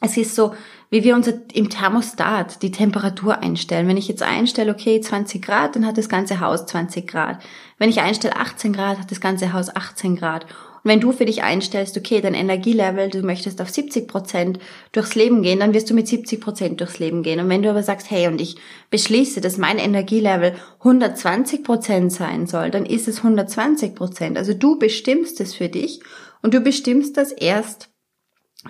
es 0.01 0.17
ist 0.17 0.35
so, 0.35 0.53
wie 0.89 1.05
wir 1.05 1.15
unser 1.15 1.35
im 1.53 1.69
Thermostat 1.69 2.61
die 2.63 2.71
Temperatur 2.71 3.39
einstellen. 3.39 3.87
Wenn 3.87 3.95
ich 3.95 4.09
jetzt 4.09 4.23
einstelle, 4.23 4.73
okay, 4.73 4.99
20 4.99 5.41
Grad, 5.41 5.77
dann 5.77 5.85
hat 5.85 5.97
das 5.97 6.09
ganze 6.09 6.41
Haus 6.41 6.65
20 6.65 7.07
Grad. 7.07 7.39
Wenn 7.77 7.89
ich 7.89 8.01
einstelle 8.01 8.35
18 8.35 8.73
Grad, 8.73 8.99
hat 8.99 9.09
das 9.09 9.21
ganze 9.21 9.53
Haus 9.53 9.73
18 9.73 10.17
Grad. 10.17 10.47
Und 10.83 10.91
wenn 10.91 10.99
du 10.99 11.11
für 11.11 11.25
dich 11.25 11.43
einstellst, 11.43 11.97
okay, 11.97 12.21
dein 12.21 12.33
Energielevel, 12.33 13.09
du 13.09 13.21
möchtest 13.21 13.61
auf 13.61 13.69
70 13.69 14.07
Prozent 14.07 14.59
durchs 14.91 15.15
Leben 15.15 15.41
gehen, 15.41 15.59
dann 15.59 15.73
wirst 15.73 15.89
du 15.89 15.93
mit 15.93 16.07
70 16.07 16.39
Prozent 16.39 16.79
durchs 16.79 16.99
Leben 16.99 17.23
gehen. 17.23 17.39
Und 17.39 17.49
wenn 17.49 17.61
du 17.61 17.69
aber 17.69 17.83
sagst, 17.83 18.09
hey, 18.09 18.27
und 18.27 18.39
ich 18.39 18.55
beschließe, 18.89 19.41
dass 19.41 19.57
mein 19.57 19.77
Energielevel 19.77 20.55
120 20.79 21.63
Prozent 21.63 22.11
sein 22.11 22.47
soll, 22.47 22.71
dann 22.71 22.85
ist 22.85 23.07
es 23.07 23.17
120 23.17 23.95
Prozent. 23.95 24.37
Also 24.37 24.53
du 24.53 24.79
bestimmst 24.79 25.41
es 25.41 25.53
für 25.53 25.69
dich 25.69 25.99
und 26.41 26.53
du 26.53 26.61
bestimmst 26.61 27.17
das 27.17 27.31
erst 27.31 27.89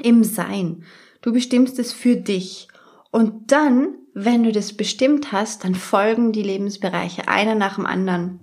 im 0.02 0.24
Sein. 0.24 0.84
Du 1.22 1.34
bestimmst 1.34 1.80
es 1.80 1.92
für 1.92 2.16
dich. 2.16 2.68
Und 3.12 3.52
dann, 3.52 3.96
wenn 4.14 4.44
du 4.44 4.52
das 4.52 4.74
bestimmt 4.74 5.32
hast, 5.32 5.64
dann 5.64 5.76
folgen 5.76 6.32
die 6.32 6.44
Lebensbereiche 6.44 7.28
einer 7.28 7.56
nach 7.56 7.76
dem 7.76 7.86
anderen. 7.86 8.40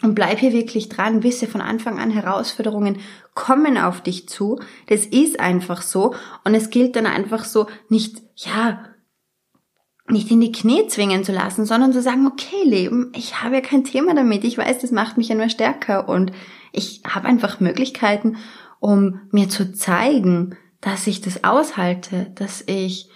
Und 0.00 0.14
bleib 0.14 0.38
hier 0.38 0.52
wirklich 0.52 0.88
dran, 0.88 1.24
wisse 1.24 1.48
von 1.48 1.60
Anfang 1.60 1.98
an, 1.98 2.10
Herausforderungen 2.10 2.98
kommen 3.34 3.76
auf 3.76 4.00
dich 4.00 4.28
zu. 4.28 4.60
Das 4.86 5.04
ist 5.04 5.40
einfach 5.40 5.82
so. 5.82 6.14
Und 6.44 6.54
es 6.54 6.70
gilt 6.70 6.94
dann 6.94 7.06
einfach 7.06 7.44
so, 7.44 7.66
nicht, 7.88 8.22
ja, 8.36 8.84
nicht 10.06 10.30
in 10.30 10.40
die 10.40 10.52
Knie 10.52 10.86
zwingen 10.86 11.24
zu 11.24 11.32
lassen, 11.32 11.66
sondern 11.66 11.92
zu 11.92 12.00
sagen, 12.00 12.26
okay, 12.28 12.62
Leben, 12.64 13.12
ich 13.14 13.42
habe 13.42 13.56
ja 13.56 13.60
kein 13.60 13.82
Thema 13.82 14.14
damit. 14.14 14.44
Ich 14.44 14.56
weiß, 14.56 14.78
das 14.78 14.92
macht 14.92 15.18
mich 15.18 15.28
ja 15.28 15.34
nur 15.34 15.48
stärker. 15.48 16.08
Und 16.08 16.30
ich 16.72 17.02
habe 17.06 17.26
einfach 17.26 17.58
Möglichkeiten, 17.58 18.36
um 18.78 19.20
mir 19.32 19.48
zu 19.48 19.72
zeigen, 19.72 20.56
dass 20.80 21.08
ich 21.08 21.20
das 21.20 21.42
aushalte, 21.42 22.30
dass 22.36 22.62
ich 22.66 23.10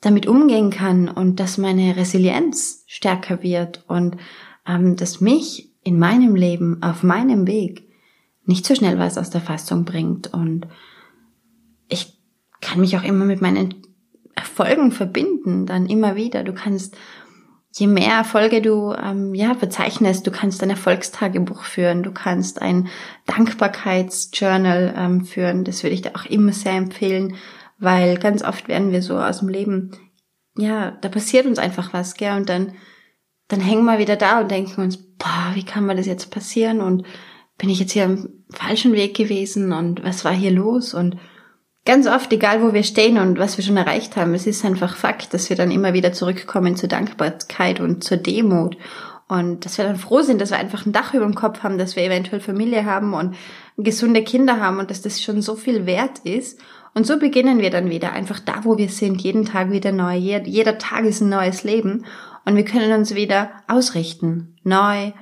damit 0.00 0.26
umgehen 0.26 0.70
kann 0.70 1.08
und 1.08 1.40
dass 1.40 1.58
meine 1.58 1.96
Resilienz 1.96 2.84
stärker 2.86 3.42
wird 3.42 3.84
und 3.88 4.16
ähm, 4.66 4.96
dass 4.96 5.20
mich 5.20 5.72
in 5.88 5.98
meinem 5.98 6.36
Leben, 6.36 6.82
auf 6.82 7.02
meinem 7.02 7.46
Weg 7.46 7.88
nicht 8.44 8.66
so 8.66 8.74
schnell 8.74 8.98
was 8.98 9.16
aus 9.16 9.30
der 9.30 9.40
Fassung 9.40 9.86
bringt. 9.86 10.34
Und 10.34 10.66
ich 11.88 12.18
kann 12.60 12.80
mich 12.80 12.94
auch 12.98 13.04
immer 13.04 13.24
mit 13.24 13.40
meinen 13.40 13.74
Erfolgen 14.34 14.92
verbinden, 14.92 15.64
dann 15.64 15.86
immer 15.86 16.14
wieder. 16.14 16.44
Du 16.44 16.52
kannst, 16.52 16.94
je 17.72 17.86
mehr 17.86 18.12
Erfolge 18.12 18.60
du 18.60 18.92
ähm, 18.92 19.34
ja 19.34 19.54
verzeichnest, 19.54 20.26
du 20.26 20.30
kannst 20.30 20.62
ein 20.62 20.68
Erfolgstagebuch 20.68 21.62
führen, 21.62 22.02
du 22.02 22.12
kannst 22.12 22.60
ein 22.60 22.88
Dankbarkeitsjournal 23.24 24.94
ähm, 24.94 25.24
führen. 25.24 25.64
Das 25.64 25.82
würde 25.82 25.94
ich 25.94 26.02
dir 26.02 26.14
auch 26.16 26.26
immer 26.26 26.52
sehr 26.52 26.74
empfehlen, 26.74 27.34
weil 27.78 28.18
ganz 28.18 28.44
oft 28.44 28.68
werden 28.68 28.92
wir 28.92 29.00
so 29.00 29.18
aus 29.18 29.38
dem 29.38 29.48
Leben, 29.48 29.92
ja, 30.54 30.90
da 31.00 31.08
passiert 31.08 31.46
uns 31.46 31.58
einfach 31.58 31.94
was, 31.94 32.14
gell, 32.14 32.36
und 32.36 32.50
dann 32.50 32.74
dann 33.48 33.60
hängen 33.60 33.84
wir 33.84 33.98
wieder 33.98 34.16
da 34.16 34.40
und 34.40 34.50
denken 34.50 34.82
uns, 34.82 34.96
boah, 34.96 35.52
wie 35.54 35.64
kann 35.64 35.86
mir 35.86 35.96
das 35.96 36.06
jetzt 36.06 36.30
passieren 36.30 36.80
und 36.80 37.04
bin 37.56 37.70
ich 37.70 37.80
jetzt 37.80 37.92
hier 37.92 38.04
am 38.04 38.28
falschen 38.50 38.92
Weg 38.92 39.16
gewesen 39.16 39.72
und 39.72 40.04
was 40.04 40.24
war 40.24 40.32
hier 40.32 40.52
los 40.52 40.94
und 40.94 41.16
ganz 41.84 42.06
oft, 42.06 42.32
egal 42.32 42.62
wo 42.62 42.72
wir 42.72 42.82
stehen 42.84 43.18
und 43.18 43.38
was 43.38 43.56
wir 43.56 43.64
schon 43.64 43.76
erreicht 43.76 44.16
haben, 44.16 44.34
es 44.34 44.46
ist 44.46 44.64
einfach 44.64 44.94
Fakt, 44.94 45.32
dass 45.34 45.48
wir 45.48 45.56
dann 45.56 45.70
immer 45.70 45.94
wieder 45.94 46.12
zurückkommen 46.12 46.76
zur 46.76 46.88
Dankbarkeit 46.88 47.80
und 47.80 48.04
zur 48.04 48.18
Demut 48.18 48.76
und 49.28 49.64
dass 49.64 49.78
wir 49.78 49.84
dann 49.84 49.96
froh 49.96 50.22
sind, 50.22 50.40
dass 50.40 50.50
wir 50.50 50.58
einfach 50.58 50.86
ein 50.86 50.92
Dach 50.92 51.14
über 51.14 51.24
dem 51.24 51.34
Kopf 51.34 51.62
haben, 51.62 51.78
dass 51.78 51.96
wir 51.96 52.02
eventuell 52.02 52.40
Familie 52.40 52.84
haben 52.84 53.12
und 53.12 53.36
gesunde 53.76 54.22
Kinder 54.22 54.60
haben 54.60 54.78
und 54.78 54.90
dass 54.90 55.02
das 55.02 55.22
schon 55.22 55.42
so 55.42 55.54
viel 55.54 55.86
wert 55.86 56.20
ist. 56.20 56.60
Und 56.94 57.06
so 57.06 57.18
beginnen 57.18 57.58
wir 57.58 57.70
dann 57.70 57.90
wieder, 57.90 58.12
einfach 58.12 58.40
da, 58.40 58.64
wo 58.64 58.78
wir 58.78 58.88
sind, 58.88 59.20
jeden 59.20 59.44
Tag 59.44 59.70
wieder 59.70 59.92
neu. 59.92 60.16
Jeder 60.16 60.78
Tag 60.78 61.04
ist 61.04 61.20
ein 61.20 61.28
neues 61.28 61.62
Leben. 61.62 62.06
Und 62.48 62.56
wir 62.56 62.64
können 62.64 62.98
uns 62.98 63.14
wieder 63.14 63.50
ausrichten, 63.68 64.56
neu 64.62 65.12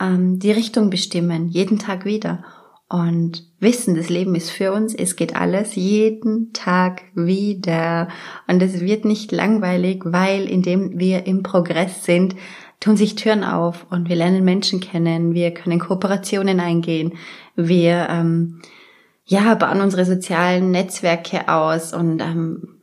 ähm, 0.00 0.40
die 0.40 0.50
Richtung 0.50 0.90
bestimmen, 0.90 1.46
jeden 1.46 1.78
Tag 1.78 2.04
wieder. 2.04 2.42
Und 2.88 3.44
wissen, 3.60 3.94
das 3.94 4.08
Leben 4.08 4.34
ist 4.34 4.50
für 4.50 4.72
uns, 4.72 4.92
es 4.92 5.14
geht 5.14 5.36
alles 5.36 5.76
jeden 5.76 6.52
Tag 6.52 7.02
wieder. 7.14 8.08
Und 8.48 8.60
es 8.60 8.80
wird 8.80 9.04
nicht 9.04 9.30
langweilig, 9.30 10.02
weil 10.04 10.50
indem 10.50 10.98
wir 10.98 11.28
im 11.28 11.44
Progress 11.44 12.04
sind, 12.04 12.34
tun 12.80 12.96
sich 12.96 13.14
Türen 13.14 13.44
auf 13.44 13.86
und 13.90 14.08
wir 14.08 14.16
lernen 14.16 14.44
Menschen 14.44 14.80
kennen, 14.80 15.32
wir 15.32 15.54
können 15.54 15.78
Kooperationen 15.78 16.58
eingehen, 16.58 17.12
wir 17.54 18.08
ähm, 18.10 18.62
ja, 19.26 19.54
bauen 19.54 19.80
unsere 19.80 20.04
sozialen 20.04 20.72
Netzwerke 20.72 21.46
aus 21.48 21.94
und 21.94 22.20
ähm, 22.20 22.80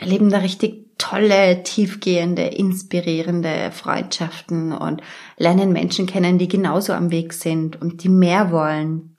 erleben 0.00 0.30
da 0.30 0.38
richtig 0.38 0.79
tolle, 1.00 1.62
tiefgehende, 1.62 2.42
inspirierende 2.42 3.70
Freundschaften 3.72 4.72
und 4.72 5.00
lernen 5.38 5.72
Menschen 5.72 6.06
kennen, 6.06 6.38
die 6.38 6.46
genauso 6.46 6.92
am 6.92 7.10
Weg 7.10 7.32
sind 7.32 7.80
und 7.80 8.04
die 8.04 8.10
mehr 8.10 8.52
wollen, 8.52 9.16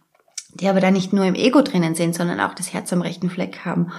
die 0.53 0.67
aber 0.67 0.79
da 0.79 0.91
nicht 0.91 1.11
nur 1.11 1.25
im 1.25 1.35
Ego 1.35 1.61
drinnen 1.61 1.95
sind, 1.95 2.13
sondern 2.13 2.39
auch 2.39 2.53
das 2.53 2.71
Herz 2.71 2.93
am 2.93 3.01
rechten 3.01 3.29
Fleck 3.29 3.65
haben. 3.65 3.91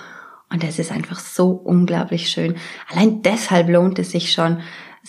Und 0.48 0.62
das 0.62 0.78
ist 0.78 0.92
einfach 0.92 1.18
so 1.18 1.50
unglaublich 1.50 2.28
schön. 2.30 2.54
Allein 2.88 3.22
deshalb 3.22 3.68
lohnt 3.68 3.98
es 3.98 4.12
sich 4.12 4.32
schon, 4.32 4.60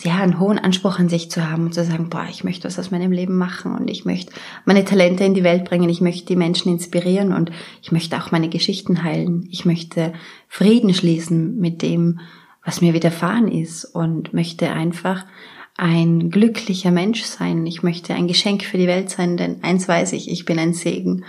ja, 0.02 0.16
einen 0.16 0.40
hohen 0.40 0.58
Anspruch 0.58 0.98
an 0.98 1.08
sich 1.08 1.30
zu 1.30 1.48
haben 1.48 1.66
und 1.66 1.74
zu 1.74 1.84
sagen, 1.84 2.10
boah, 2.10 2.26
ich 2.28 2.42
möchte 2.42 2.66
was 2.66 2.78
aus 2.80 2.90
meinem 2.90 3.12
Leben 3.12 3.36
machen 3.36 3.76
und 3.76 3.88
ich 3.88 4.04
möchte 4.04 4.32
meine 4.64 4.84
Talente 4.84 5.22
in 5.22 5.34
die 5.34 5.44
Welt 5.44 5.64
bringen, 5.64 5.88
ich 5.88 6.00
möchte 6.00 6.26
die 6.26 6.36
Menschen 6.36 6.72
inspirieren 6.72 7.32
und 7.32 7.52
ich 7.80 7.92
möchte 7.92 8.16
auch 8.16 8.32
meine 8.32 8.48
Geschichten 8.48 9.04
heilen. 9.04 9.46
Ich 9.52 9.64
möchte 9.64 10.12
Frieden 10.48 10.92
schließen 10.92 11.60
mit 11.60 11.82
dem, 11.82 12.18
was 12.64 12.80
mir 12.80 12.94
widerfahren 12.94 13.48
ist 13.48 13.84
und 13.84 14.32
möchte 14.32 14.70
einfach 14.70 15.24
ein 15.76 16.30
glücklicher 16.30 16.90
Mensch 16.90 17.22
sein. 17.24 17.66
Ich 17.66 17.82
möchte 17.82 18.14
ein 18.14 18.28
Geschenk 18.28 18.62
für 18.64 18.78
die 18.78 18.86
Welt 18.86 19.10
sein, 19.10 19.36
denn 19.36 19.62
eins 19.62 19.88
weiß 19.88 20.12
ich, 20.12 20.30
ich 20.30 20.44
bin 20.44 20.58
ein 20.58 20.72
Segen. 20.72 21.24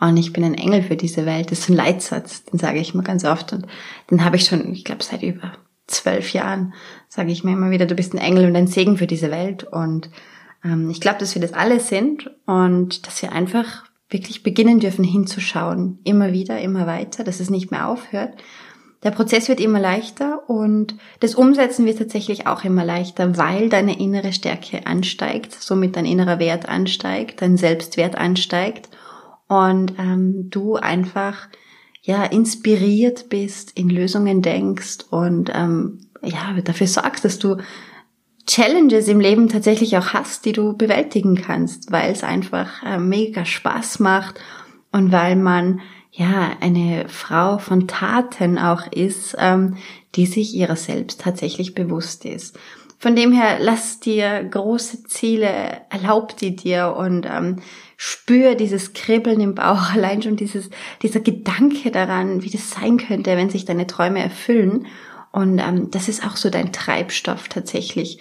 und 0.00 0.16
ich 0.16 0.32
bin 0.32 0.44
ein 0.44 0.54
Engel 0.54 0.82
für 0.82 0.96
diese 0.96 1.26
Welt. 1.26 1.50
Das 1.50 1.60
ist 1.60 1.68
ein 1.68 1.76
Leitsatz, 1.76 2.44
den 2.44 2.58
sage 2.58 2.78
ich 2.78 2.94
mir 2.94 3.02
ganz 3.02 3.24
oft 3.24 3.52
und 3.52 3.66
den 4.10 4.24
habe 4.24 4.36
ich 4.36 4.46
schon, 4.46 4.72
ich 4.72 4.84
glaube, 4.84 5.04
seit 5.04 5.22
über 5.22 5.52
zwölf 5.86 6.32
Jahren 6.32 6.72
sage 7.08 7.32
ich 7.32 7.44
mir 7.44 7.52
immer 7.52 7.70
wieder, 7.70 7.84
du 7.84 7.94
bist 7.94 8.14
ein 8.14 8.18
Engel 8.18 8.46
und 8.46 8.56
ein 8.56 8.66
Segen 8.66 8.96
für 8.96 9.06
diese 9.06 9.30
Welt 9.30 9.64
und 9.64 10.08
ähm, 10.64 10.88
ich 10.88 11.00
glaube, 11.00 11.18
dass 11.18 11.34
wir 11.34 11.42
das 11.42 11.52
alle 11.52 11.80
sind 11.80 12.30
und 12.46 13.06
dass 13.06 13.20
wir 13.20 13.32
einfach 13.32 13.84
wirklich 14.08 14.42
beginnen 14.42 14.80
dürfen 14.80 15.04
hinzuschauen, 15.04 15.98
immer 16.04 16.32
wieder, 16.32 16.60
immer 16.60 16.86
weiter, 16.86 17.22
dass 17.22 17.40
es 17.40 17.50
nicht 17.50 17.70
mehr 17.70 17.88
aufhört. 17.88 18.34
Der 19.02 19.10
Prozess 19.12 19.48
wird 19.48 19.60
immer 19.60 19.80
leichter 19.80 20.48
und 20.48 20.94
das 21.20 21.34
Umsetzen 21.34 21.86
wird 21.86 21.98
tatsächlich 21.98 22.46
auch 22.46 22.64
immer 22.64 22.84
leichter, 22.84 23.38
weil 23.38 23.70
deine 23.70 23.98
innere 23.98 24.32
Stärke 24.32 24.86
ansteigt, 24.86 25.54
somit 25.54 25.96
dein 25.96 26.04
innerer 26.04 26.38
Wert 26.38 26.68
ansteigt, 26.68 27.40
dein 27.40 27.56
Selbstwert 27.56 28.16
ansteigt 28.16 28.90
und 29.48 29.94
ähm, 29.98 30.50
du 30.50 30.76
einfach 30.76 31.48
ja 32.02 32.24
inspiriert 32.24 33.30
bist, 33.30 33.76
in 33.78 33.88
Lösungen 33.88 34.42
denkst 34.42 34.98
und 35.10 35.50
ähm, 35.54 36.06
ja 36.22 36.54
dafür 36.62 36.86
sorgst, 36.86 37.24
dass 37.24 37.38
du 37.38 37.56
Challenges 38.46 39.08
im 39.08 39.20
Leben 39.20 39.48
tatsächlich 39.48 39.96
auch 39.96 40.08
hast, 40.08 40.44
die 40.44 40.52
du 40.52 40.76
bewältigen 40.76 41.36
kannst, 41.36 41.90
weil 41.92 42.10
es 42.10 42.22
einfach 42.22 42.82
äh, 42.82 42.98
mega 42.98 43.44
Spaß 43.44 44.00
macht 44.00 44.40
und 44.92 45.12
weil 45.12 45.36
man 45.36 45.80
ja 46.12 46.56
eine 46.60 47.08
Frau 47.08 47.58
von 47.58 47.86
Taten 47.86 48.58
auch 48.58 48.86
ist, 48.90 49.36
ähm, 49.38 49.76
die 50.14 50.26
sich 50.26 50.54
ihrer 50.54 50.76
selbst 50.76 51.20
tatsächlich 51.20 51.74
bewusst 51.74 52.24
ist. 52.24 52.58
Von 52.98 53.16
dem 53.16 53.32
her, 53.32 53.56
lass 53.60 53.98
dir 53.98 54.44
große 54.44 55.04
Ziele, 55.04 55.80
erlaub 55.88 56.36
die 56.36 56.54
dir 56.54 56.94
und 56.98 57.26
ähm, 57.26 57.56
spür 57.96 58.56
dieses 58.56 58.92
Kribbeln 58.92 59.40
im 59.40 59.54
Bauch, 59.54 59.90
allein 59.94 60.20
schon 60.22 60.36
dieses, 60.36 60.68
dieser 61.02 61.20
Gedanke 61.20 61.90
daran, 61.90 62.42
wie 62.42 62.50
das 62.50 62.70
sein 62.70 62.98
könnte, 62.98 63.36
wenn 63.36 63.48
sich 63.48 63.64
deine 63.64 63.86
Träume 63.86 64.22
erfüllen. 64.22 64.86
Und 65.32 65.60
ähm, 65.60 65.90
das 65.90 66.08
ist 66.08 66.26
auch 66.26 66.36
so 66.36 66.50
dein 66.50 66.72
Treibstoff 66.72 67.48
tatsächlich, 67.48 68.18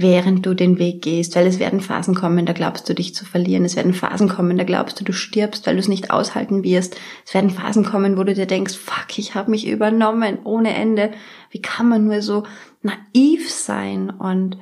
während 0.00 0.46
du 0.46 0.54
den 0.54 0.78
Weg 0.78 1.02
gehst, 1.02 1.36
weil 1.36 1.46
es 1.46 1.58
werden 1.58 1.80
Phasen 1.80 2.14
kommen, 2.14 2.46
da 2.46 2.52
glaubst 2.52 2.88
du 2.88 2.94
dich 2.94 3.14
zu 3.14 3.24
verlieren. 3.24 3.64
Es 3.64 3.76
werden 3.76 3.94
Phasen 3.94 4.28
kommen, 4.28 4.58
da 4.58 4.64
glaubst 4.64 5.00
du, 5.00 5.04
du 5.04 5.12
stirbst, 5.12 5.66
weil 5.66 5.74
du 5.74 5.80
es 5.80 5.88
nicht 5.88 6.10
aushalten 6.10 6.64
wirst. 6.64 6.96
Es 7.24 7.34
werden 7.34 7.50
Phasen 7.50 7.84
kommen, 7.84 8.16
wo 8.16 8.24
du 8.24 8.34
dir 8.34 8.46
denkst, 8.46 8.76
fuck, 8.76 9.18
ich 9.18 9.34
habe 9.34 9.50
mich 9.50 9.66
übernommen 9.66 10.38
ohne 10.44 10.74
Ende. 10.74 11.12
Wie 11.50 11.60
kann 11.60 11.88
man 11.88 12.04
nur 12.04 12.22
so 12.22 12.44
naiv 12.82 13.50
sein? 13.50 14.10
Und 14.10 14.58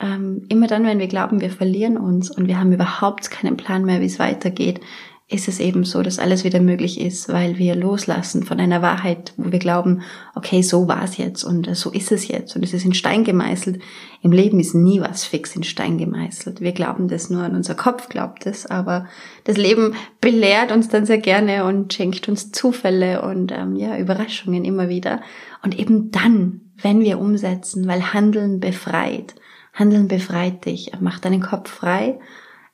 ähm, 0.00 0.44
immer 0.48 0.66
dann, 0.66 0.84
wenn 0.84 0.98
wir 0.98 1.08
glauben, 1.08 1.40
wir 1.40 1.50
verlieren 1.50 1.96
uns 1.96 2.30
und 2.30 2.46
wir 2.46 2.60
haben 2.60 2.72
überhaupt 2.72 3.30
keinen 3.30 3.56
Plan 3.56 3.84
mehr, 3.84 4.00
wie 4.00 4.06
es 4.06 4.18
weitergeht, 4.18 4.80
ist 5.28 5.48
es 5.48 5.58
eben 5.58 5.82
so, 5.82 6.02
dass 6.02 6.20
alles 6.20 6.44
wieder 6.44 6.60
möglich 6.60 7.00
ist, 7.00 7.28
weil 7.28 7.58
wir 7.58 7.74
loslassen 7.74 8.44
von 8.44 8.60
einer 8.60 8.80
Wahrheit, 8.80 9.34
wo 9.36 9.50
wir 9.50 9.58
glauben, 9.58 10.02
okay, 10.36 10.62
so 10.62 10.86
war 10.86 11.02
es 11.02 11.16
jetzt 11.16 11.42
und 11.42 11.74
so 11.74 11.90
ist 11.90 12.12
es 12.12 12.28
jetzt 12.28 12.54
und 12.54 12.62
es 12.62 12.72
ist 12.72 12.84
in 12.84 12.94
Stein 12.94 13.24
gemeißelt. 13.24 13.80
Im 14.22 14.30
Leben 14.30 14.60
ist 14.60 14.74
nie 14.74 15.00
was 15.00 15.24
fix 15.24 15.56
in 15.56 15.64
Stein 15.64 15.98
gemeißelt. 15.98 16.60
Wir 16.60 16.70
glauben 16.70 17.08
das 17.08 17.28
nur, 17.28 17.44
unser 17.44 17.74
Kopf 17.74 18.08
glaubt 18.08 18.46
es, 18.46 18.66
aber 18.66 19.06
das 19.42 19.56
Leben 19.56 19.94
belehrt 20.20 20.70
uns 20.70 20.90
dann 20.90 21.06
sehr 21.06 21.18
gerne 21.18 21.64
und 21.64 21.92
schenkt 21.92 22.28
uns 22.28 22.52
Zufälle 22.52 23.22
und 23.22 23.50
ähm, 23.50 23.74
ja 23.74 23.98
Überraschungen 23.98 24.64
immer 24.64 24.88
wieder. 24.88 25.22
Und 25.64 25.76
eben 25.76 26.12
dann, 26.12 26.60
wenn 26.80 27.00
wir 27.00 27.18
umsetzen, 27.18 27.88
weil 27.88 28.12
Handeln 28.12 28.60
befreit, 28.60 29.34
Handeln 29.74 30.06
befreit 30.06 30.66
dich, 30.66 30.92
macht 31.00 31.24
deinen 31.24 31.42
Kopf 31.42 31.68
frei, 31.68 32.20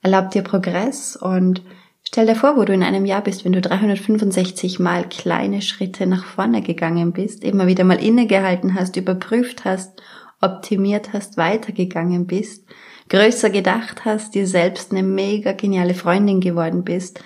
erlaubt 0.02 0.34
dir 0.34 0.42
Progress 0.42 1.16
und 1.16 1.62
Stell 2.14 2.26
dir 2.26 2.34
vor, 2.34 2.58
wo 2.58 2.64
du 2.64 2.74
in 2.74 2.82
einem 2.82 3.06
Jahr 3.06 3.22
bist, 3.22 3.46
wenn 3.46 3.54
du 3.54 3.62
365 3.62 4.78
mal 4.78 5.08
kleine 5.08 5.62
Schritte 5.62 6.06
nach 6.06 6.26
vorne 6.26 6.60
gegangen 6.60 7.14
bist, 7.14 7.42
immer 7.42 7.66
wieder 7.66 7.84
mal 7.84 8.04
innegehalten 8.04 8.74
hast, 8.74 8.98
überprüft 8.98 9.64
hast, 9.64 10.02
optimiert 10.42 11.14
hast, 11.14 11.38
weitergegangen 11.38 12.26
bist, 12.26 12.66
größer 13.08 13.48
gedacht 13.48 14.04
hast, 14.04 14.34
dir 14.34 14.46
selbst 14.46 14.92
eine 14.92 15.02
mega 15.02 15.52
geniale 15.52 15.94
Freundin 15.94 16.42
geworden 16.42 16.84
bist. 16.84 17.24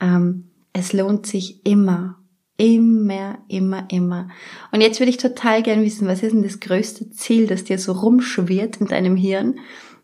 Ähm, 0.00 0.52
es 0.72 0.92
lohnt 0.92 1.26
sich 1.26 1.66
immer, 1.66 2.20
immer, 2.56 3.38
immer, 3.48 3.88
immer. 3.90 4.28
Und 4.70 4.82
jetzt 4.82 5.00
würde 5.00 5.10
ich 5.10 5.16
total 5.16 5.64
gern 5.64 5.82
wissen, 5.82 6.06
was 6.06 6.22
ist 6.22 6.32
denn 6.32 6.44
das 6.44 6.60
größte 6.60 7.10
Ziel, 7.10 7.48
das 7.48 7.64
dir 7.64 7.80
so 7.80 7.90
rumschwirrt 7.90 8.76
in 8.76 8.86
deinem 8.86 9.16
Hirn? 9.16 9.58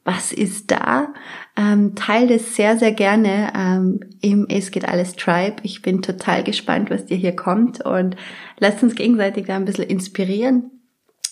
Was 0.04 0.32
ist 0.32 0.70
da? 0.70 1.08
Ähm, 1.56 1.94
teil 1.94 2.28
das 2.28 2.54
sehr, 2.54 2.78
sehr 2.78 2.92
gerne 2.92 3.52
ähm, 3.56 4.00
im 4.20 4.46
Es 4.48 4.70
geht 4.70 4.86
alles 4.86 5.16
Tribe. 5.16 5.56
Ich 5.62 5.80
bin 5.82 6.02
total 6.02 6.44
gespannt, 6.44 6.90
was 6.90 7.06
dir 7.06 7.16
hier 7.16 7.34
kommt 7.34 7.84
und 7.84 8.16
lass 8.58 8.82
uns 8.82 8.94
gegenseitig 8.94 9.46
da 9.46 9.56
ein 9.56 9.64
bisschen 9.64 9.88
inspirieren. 9.88 10.70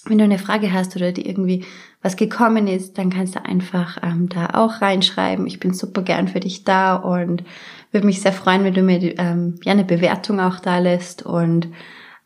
Wenn 0.07 0.19
du 0.19 0.25
eine 0.25 0.39
Frage 0.39 0.73
hast 0.73 0.97
oder 0.97 1.13
dir 1.13 1.27
irgendwie 1.27 1.65
was 2.01 2.17
gekommen 2.17 2.67
ist, 2.67 2.99
dann 2.99 3.11
kannst 3.11 3.37
du 3.37 3.45
einfach 3.45 3.99
ähm, 4.03 4.29
da 4.29 4.49
auch 4.55 4.81
reinschreiben. 4.81 5.47
Ich 5.47 5.61
bin 5.61 5.75
super 5.75 6.03
gern 6.03 6.27
für 6.27 6.41
dich 6.41 6.65
da 6.65 6.97
und 6.97 7.45
würde 7.93 8.07
mich 8.07 8.21
sehr 8.21 8.33
freuen, 8.33 8.65
wenn 8.65 8.75
du 8.75 8.83
mir 8.83 9.19
ähm, 9.19 9.61
ja 9.63 9.73
eine 9.73 9.85
Bewertung 9.85 10.41
auch 10.41 10.59
da 10.59 10.79
lässt 10.79 11.23
und 11.25 11.69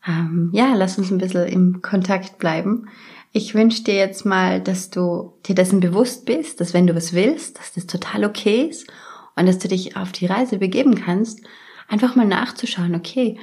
ähm, 0.07 0.49
ja, 0.53 0.73
lass 0.75 0.97
uns 0.97 1.11
ein 1.11 1.17
bisschen 1.17 1.45
im 1.45 1.81
Kontakt 1.81 2.39
bleiben. 2.39 2.87
Ich 3.31 3.53
wünsche 3.53 3.83
dir 3.83 3.95
jetzt 3.95 4.25
mal, 4.25 4.61
dass 4.61 4.89
du 4.89 5.33
dir 5.45 5.55
dessen 5.55 5.79
bewusst 5.79 6.25
bist, 6.25 6.59
dass 6.61 6.73
wenn 6.73 6.87
du 6.87 6.95
was 6.95 7.13
willst, 7.13 7.59
dass 7.59 7.73
das 7.73 7.85
total 7.85 8.25
okay 8.25 8.67
ist 8.69 8.87
und 9.35 9.45
dass 9.45 9.59
du 9.59 9.67
dich 9.67 9.95
auf 9.95 10.11
die 10.11 10.25
Reise 10.25 10.57
begeben 10.57 10.95
kannst, 10.95 11.41
einfach 11.87 12.15
mal 12.15 12.25
nachzuschauen, 12.25 12.95
okay, 12.95 13.37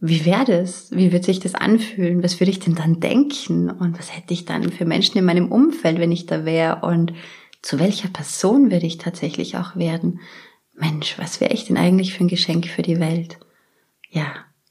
wie 0.00 0.24
wäre 0.24 0.46
das? 0.46 0.90
Wie 0.92 1.12
wird 1.12 1.24
sich 1.24 1.40
das 1.40 1.54
anfühlen? 1.54 2.22
Was 2.22 2.40
würde 2.40 2.50
ich 2.50 2.58
denn 2.58 2.74
dann 2.74 3.00
denken? 3.00 3.70
Und 3.70 3.98
was 3.98 4.16
hätte 4.16 4.32
ich 4.32 4.46
dann 4.46 4.72
für 4.72 4.86
Menschen 4.86 5.18
in 5.18 5.26
meinem 5.26 5.52
Umfeld, 5.52 5.98
wenn 5.98 6.12
ich 6.12 6.24
da 6.24 6.46
wäre? 6.46 6.80
Und 6.86 7.12
zu 7.60 7.78
welcher 7.78 8.08
Person 8.08 8.70
würde 8.70 8.86
ich 8.86 8.96
tatsächlich 8.96 9.58
auch 9.58 9.76
werden? 9.76 10.20
Mensch, 10.74 11.18
was 11.18 11.40
wäre 11.40 11.52
ich 11.52 11.66
denn 11.66 11.76
eigentlich 11.76 12.14
für 12.14 12.24
ein 12.24 12.28
Geschenk 12.28 12.66
für 12.66 12.80
die 12.80 12.98
Welt? 12.98 13.38
Ja, 14.08 14.24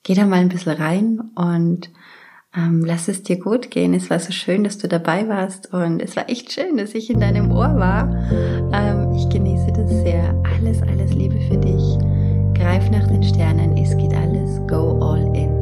geh 0.03 0.15
da 0.15 0.25
mal 0.25 0.39
ein 0.39 0.49
bisschen 0.49 0.71
rein 0.71 1.19
und 1.35 1.91
ähm, 2.55 2.83
lass 2.85 3.07
es 3.07 3.23
dir 3.23 3.39
gut 3.39 3.69
gehen. 3.71 3.93
Es 3.93 4.09
war 4.09 4.19
so 4.19 4.31
schön, 4.31 4.63
dass 4.63 4.77
du 4.77 4.87
dabei 4.87 5.27
warst 5.27 5.73
und 5.73 6.01
es 6.01 6.15
war 6.15 6.29
echt 6.29 6.51
schön, 6.51 6.77
dass 6.77 6.95
ich 6.95 7.09
in 7.09 7.19
deinem 7.19 7.51
Ohr 7.51 7.75
war. 7.75 8.09
Ähm, 8.73 9.13
ich 9.13 9.29
genieße 9.29 9.71
das 9.73 9.89
sehr. 10.01 10.33
Alles, 10.55 10.81
alles 10.81 11.13
Liebe 11.13 11.39
für 11.49 11.57
dich. 11.57 11.97
Greif 12.59 12.89
nach 12.89 13.07
den 13.07 13.23
Sternen. 13.23 13.77
Es 13.77 13.95
geht 13.97 14.13
alles. 14.13 14.59
Go 14.67 14.99
all 15.01 15.35
in. 15.35 15.58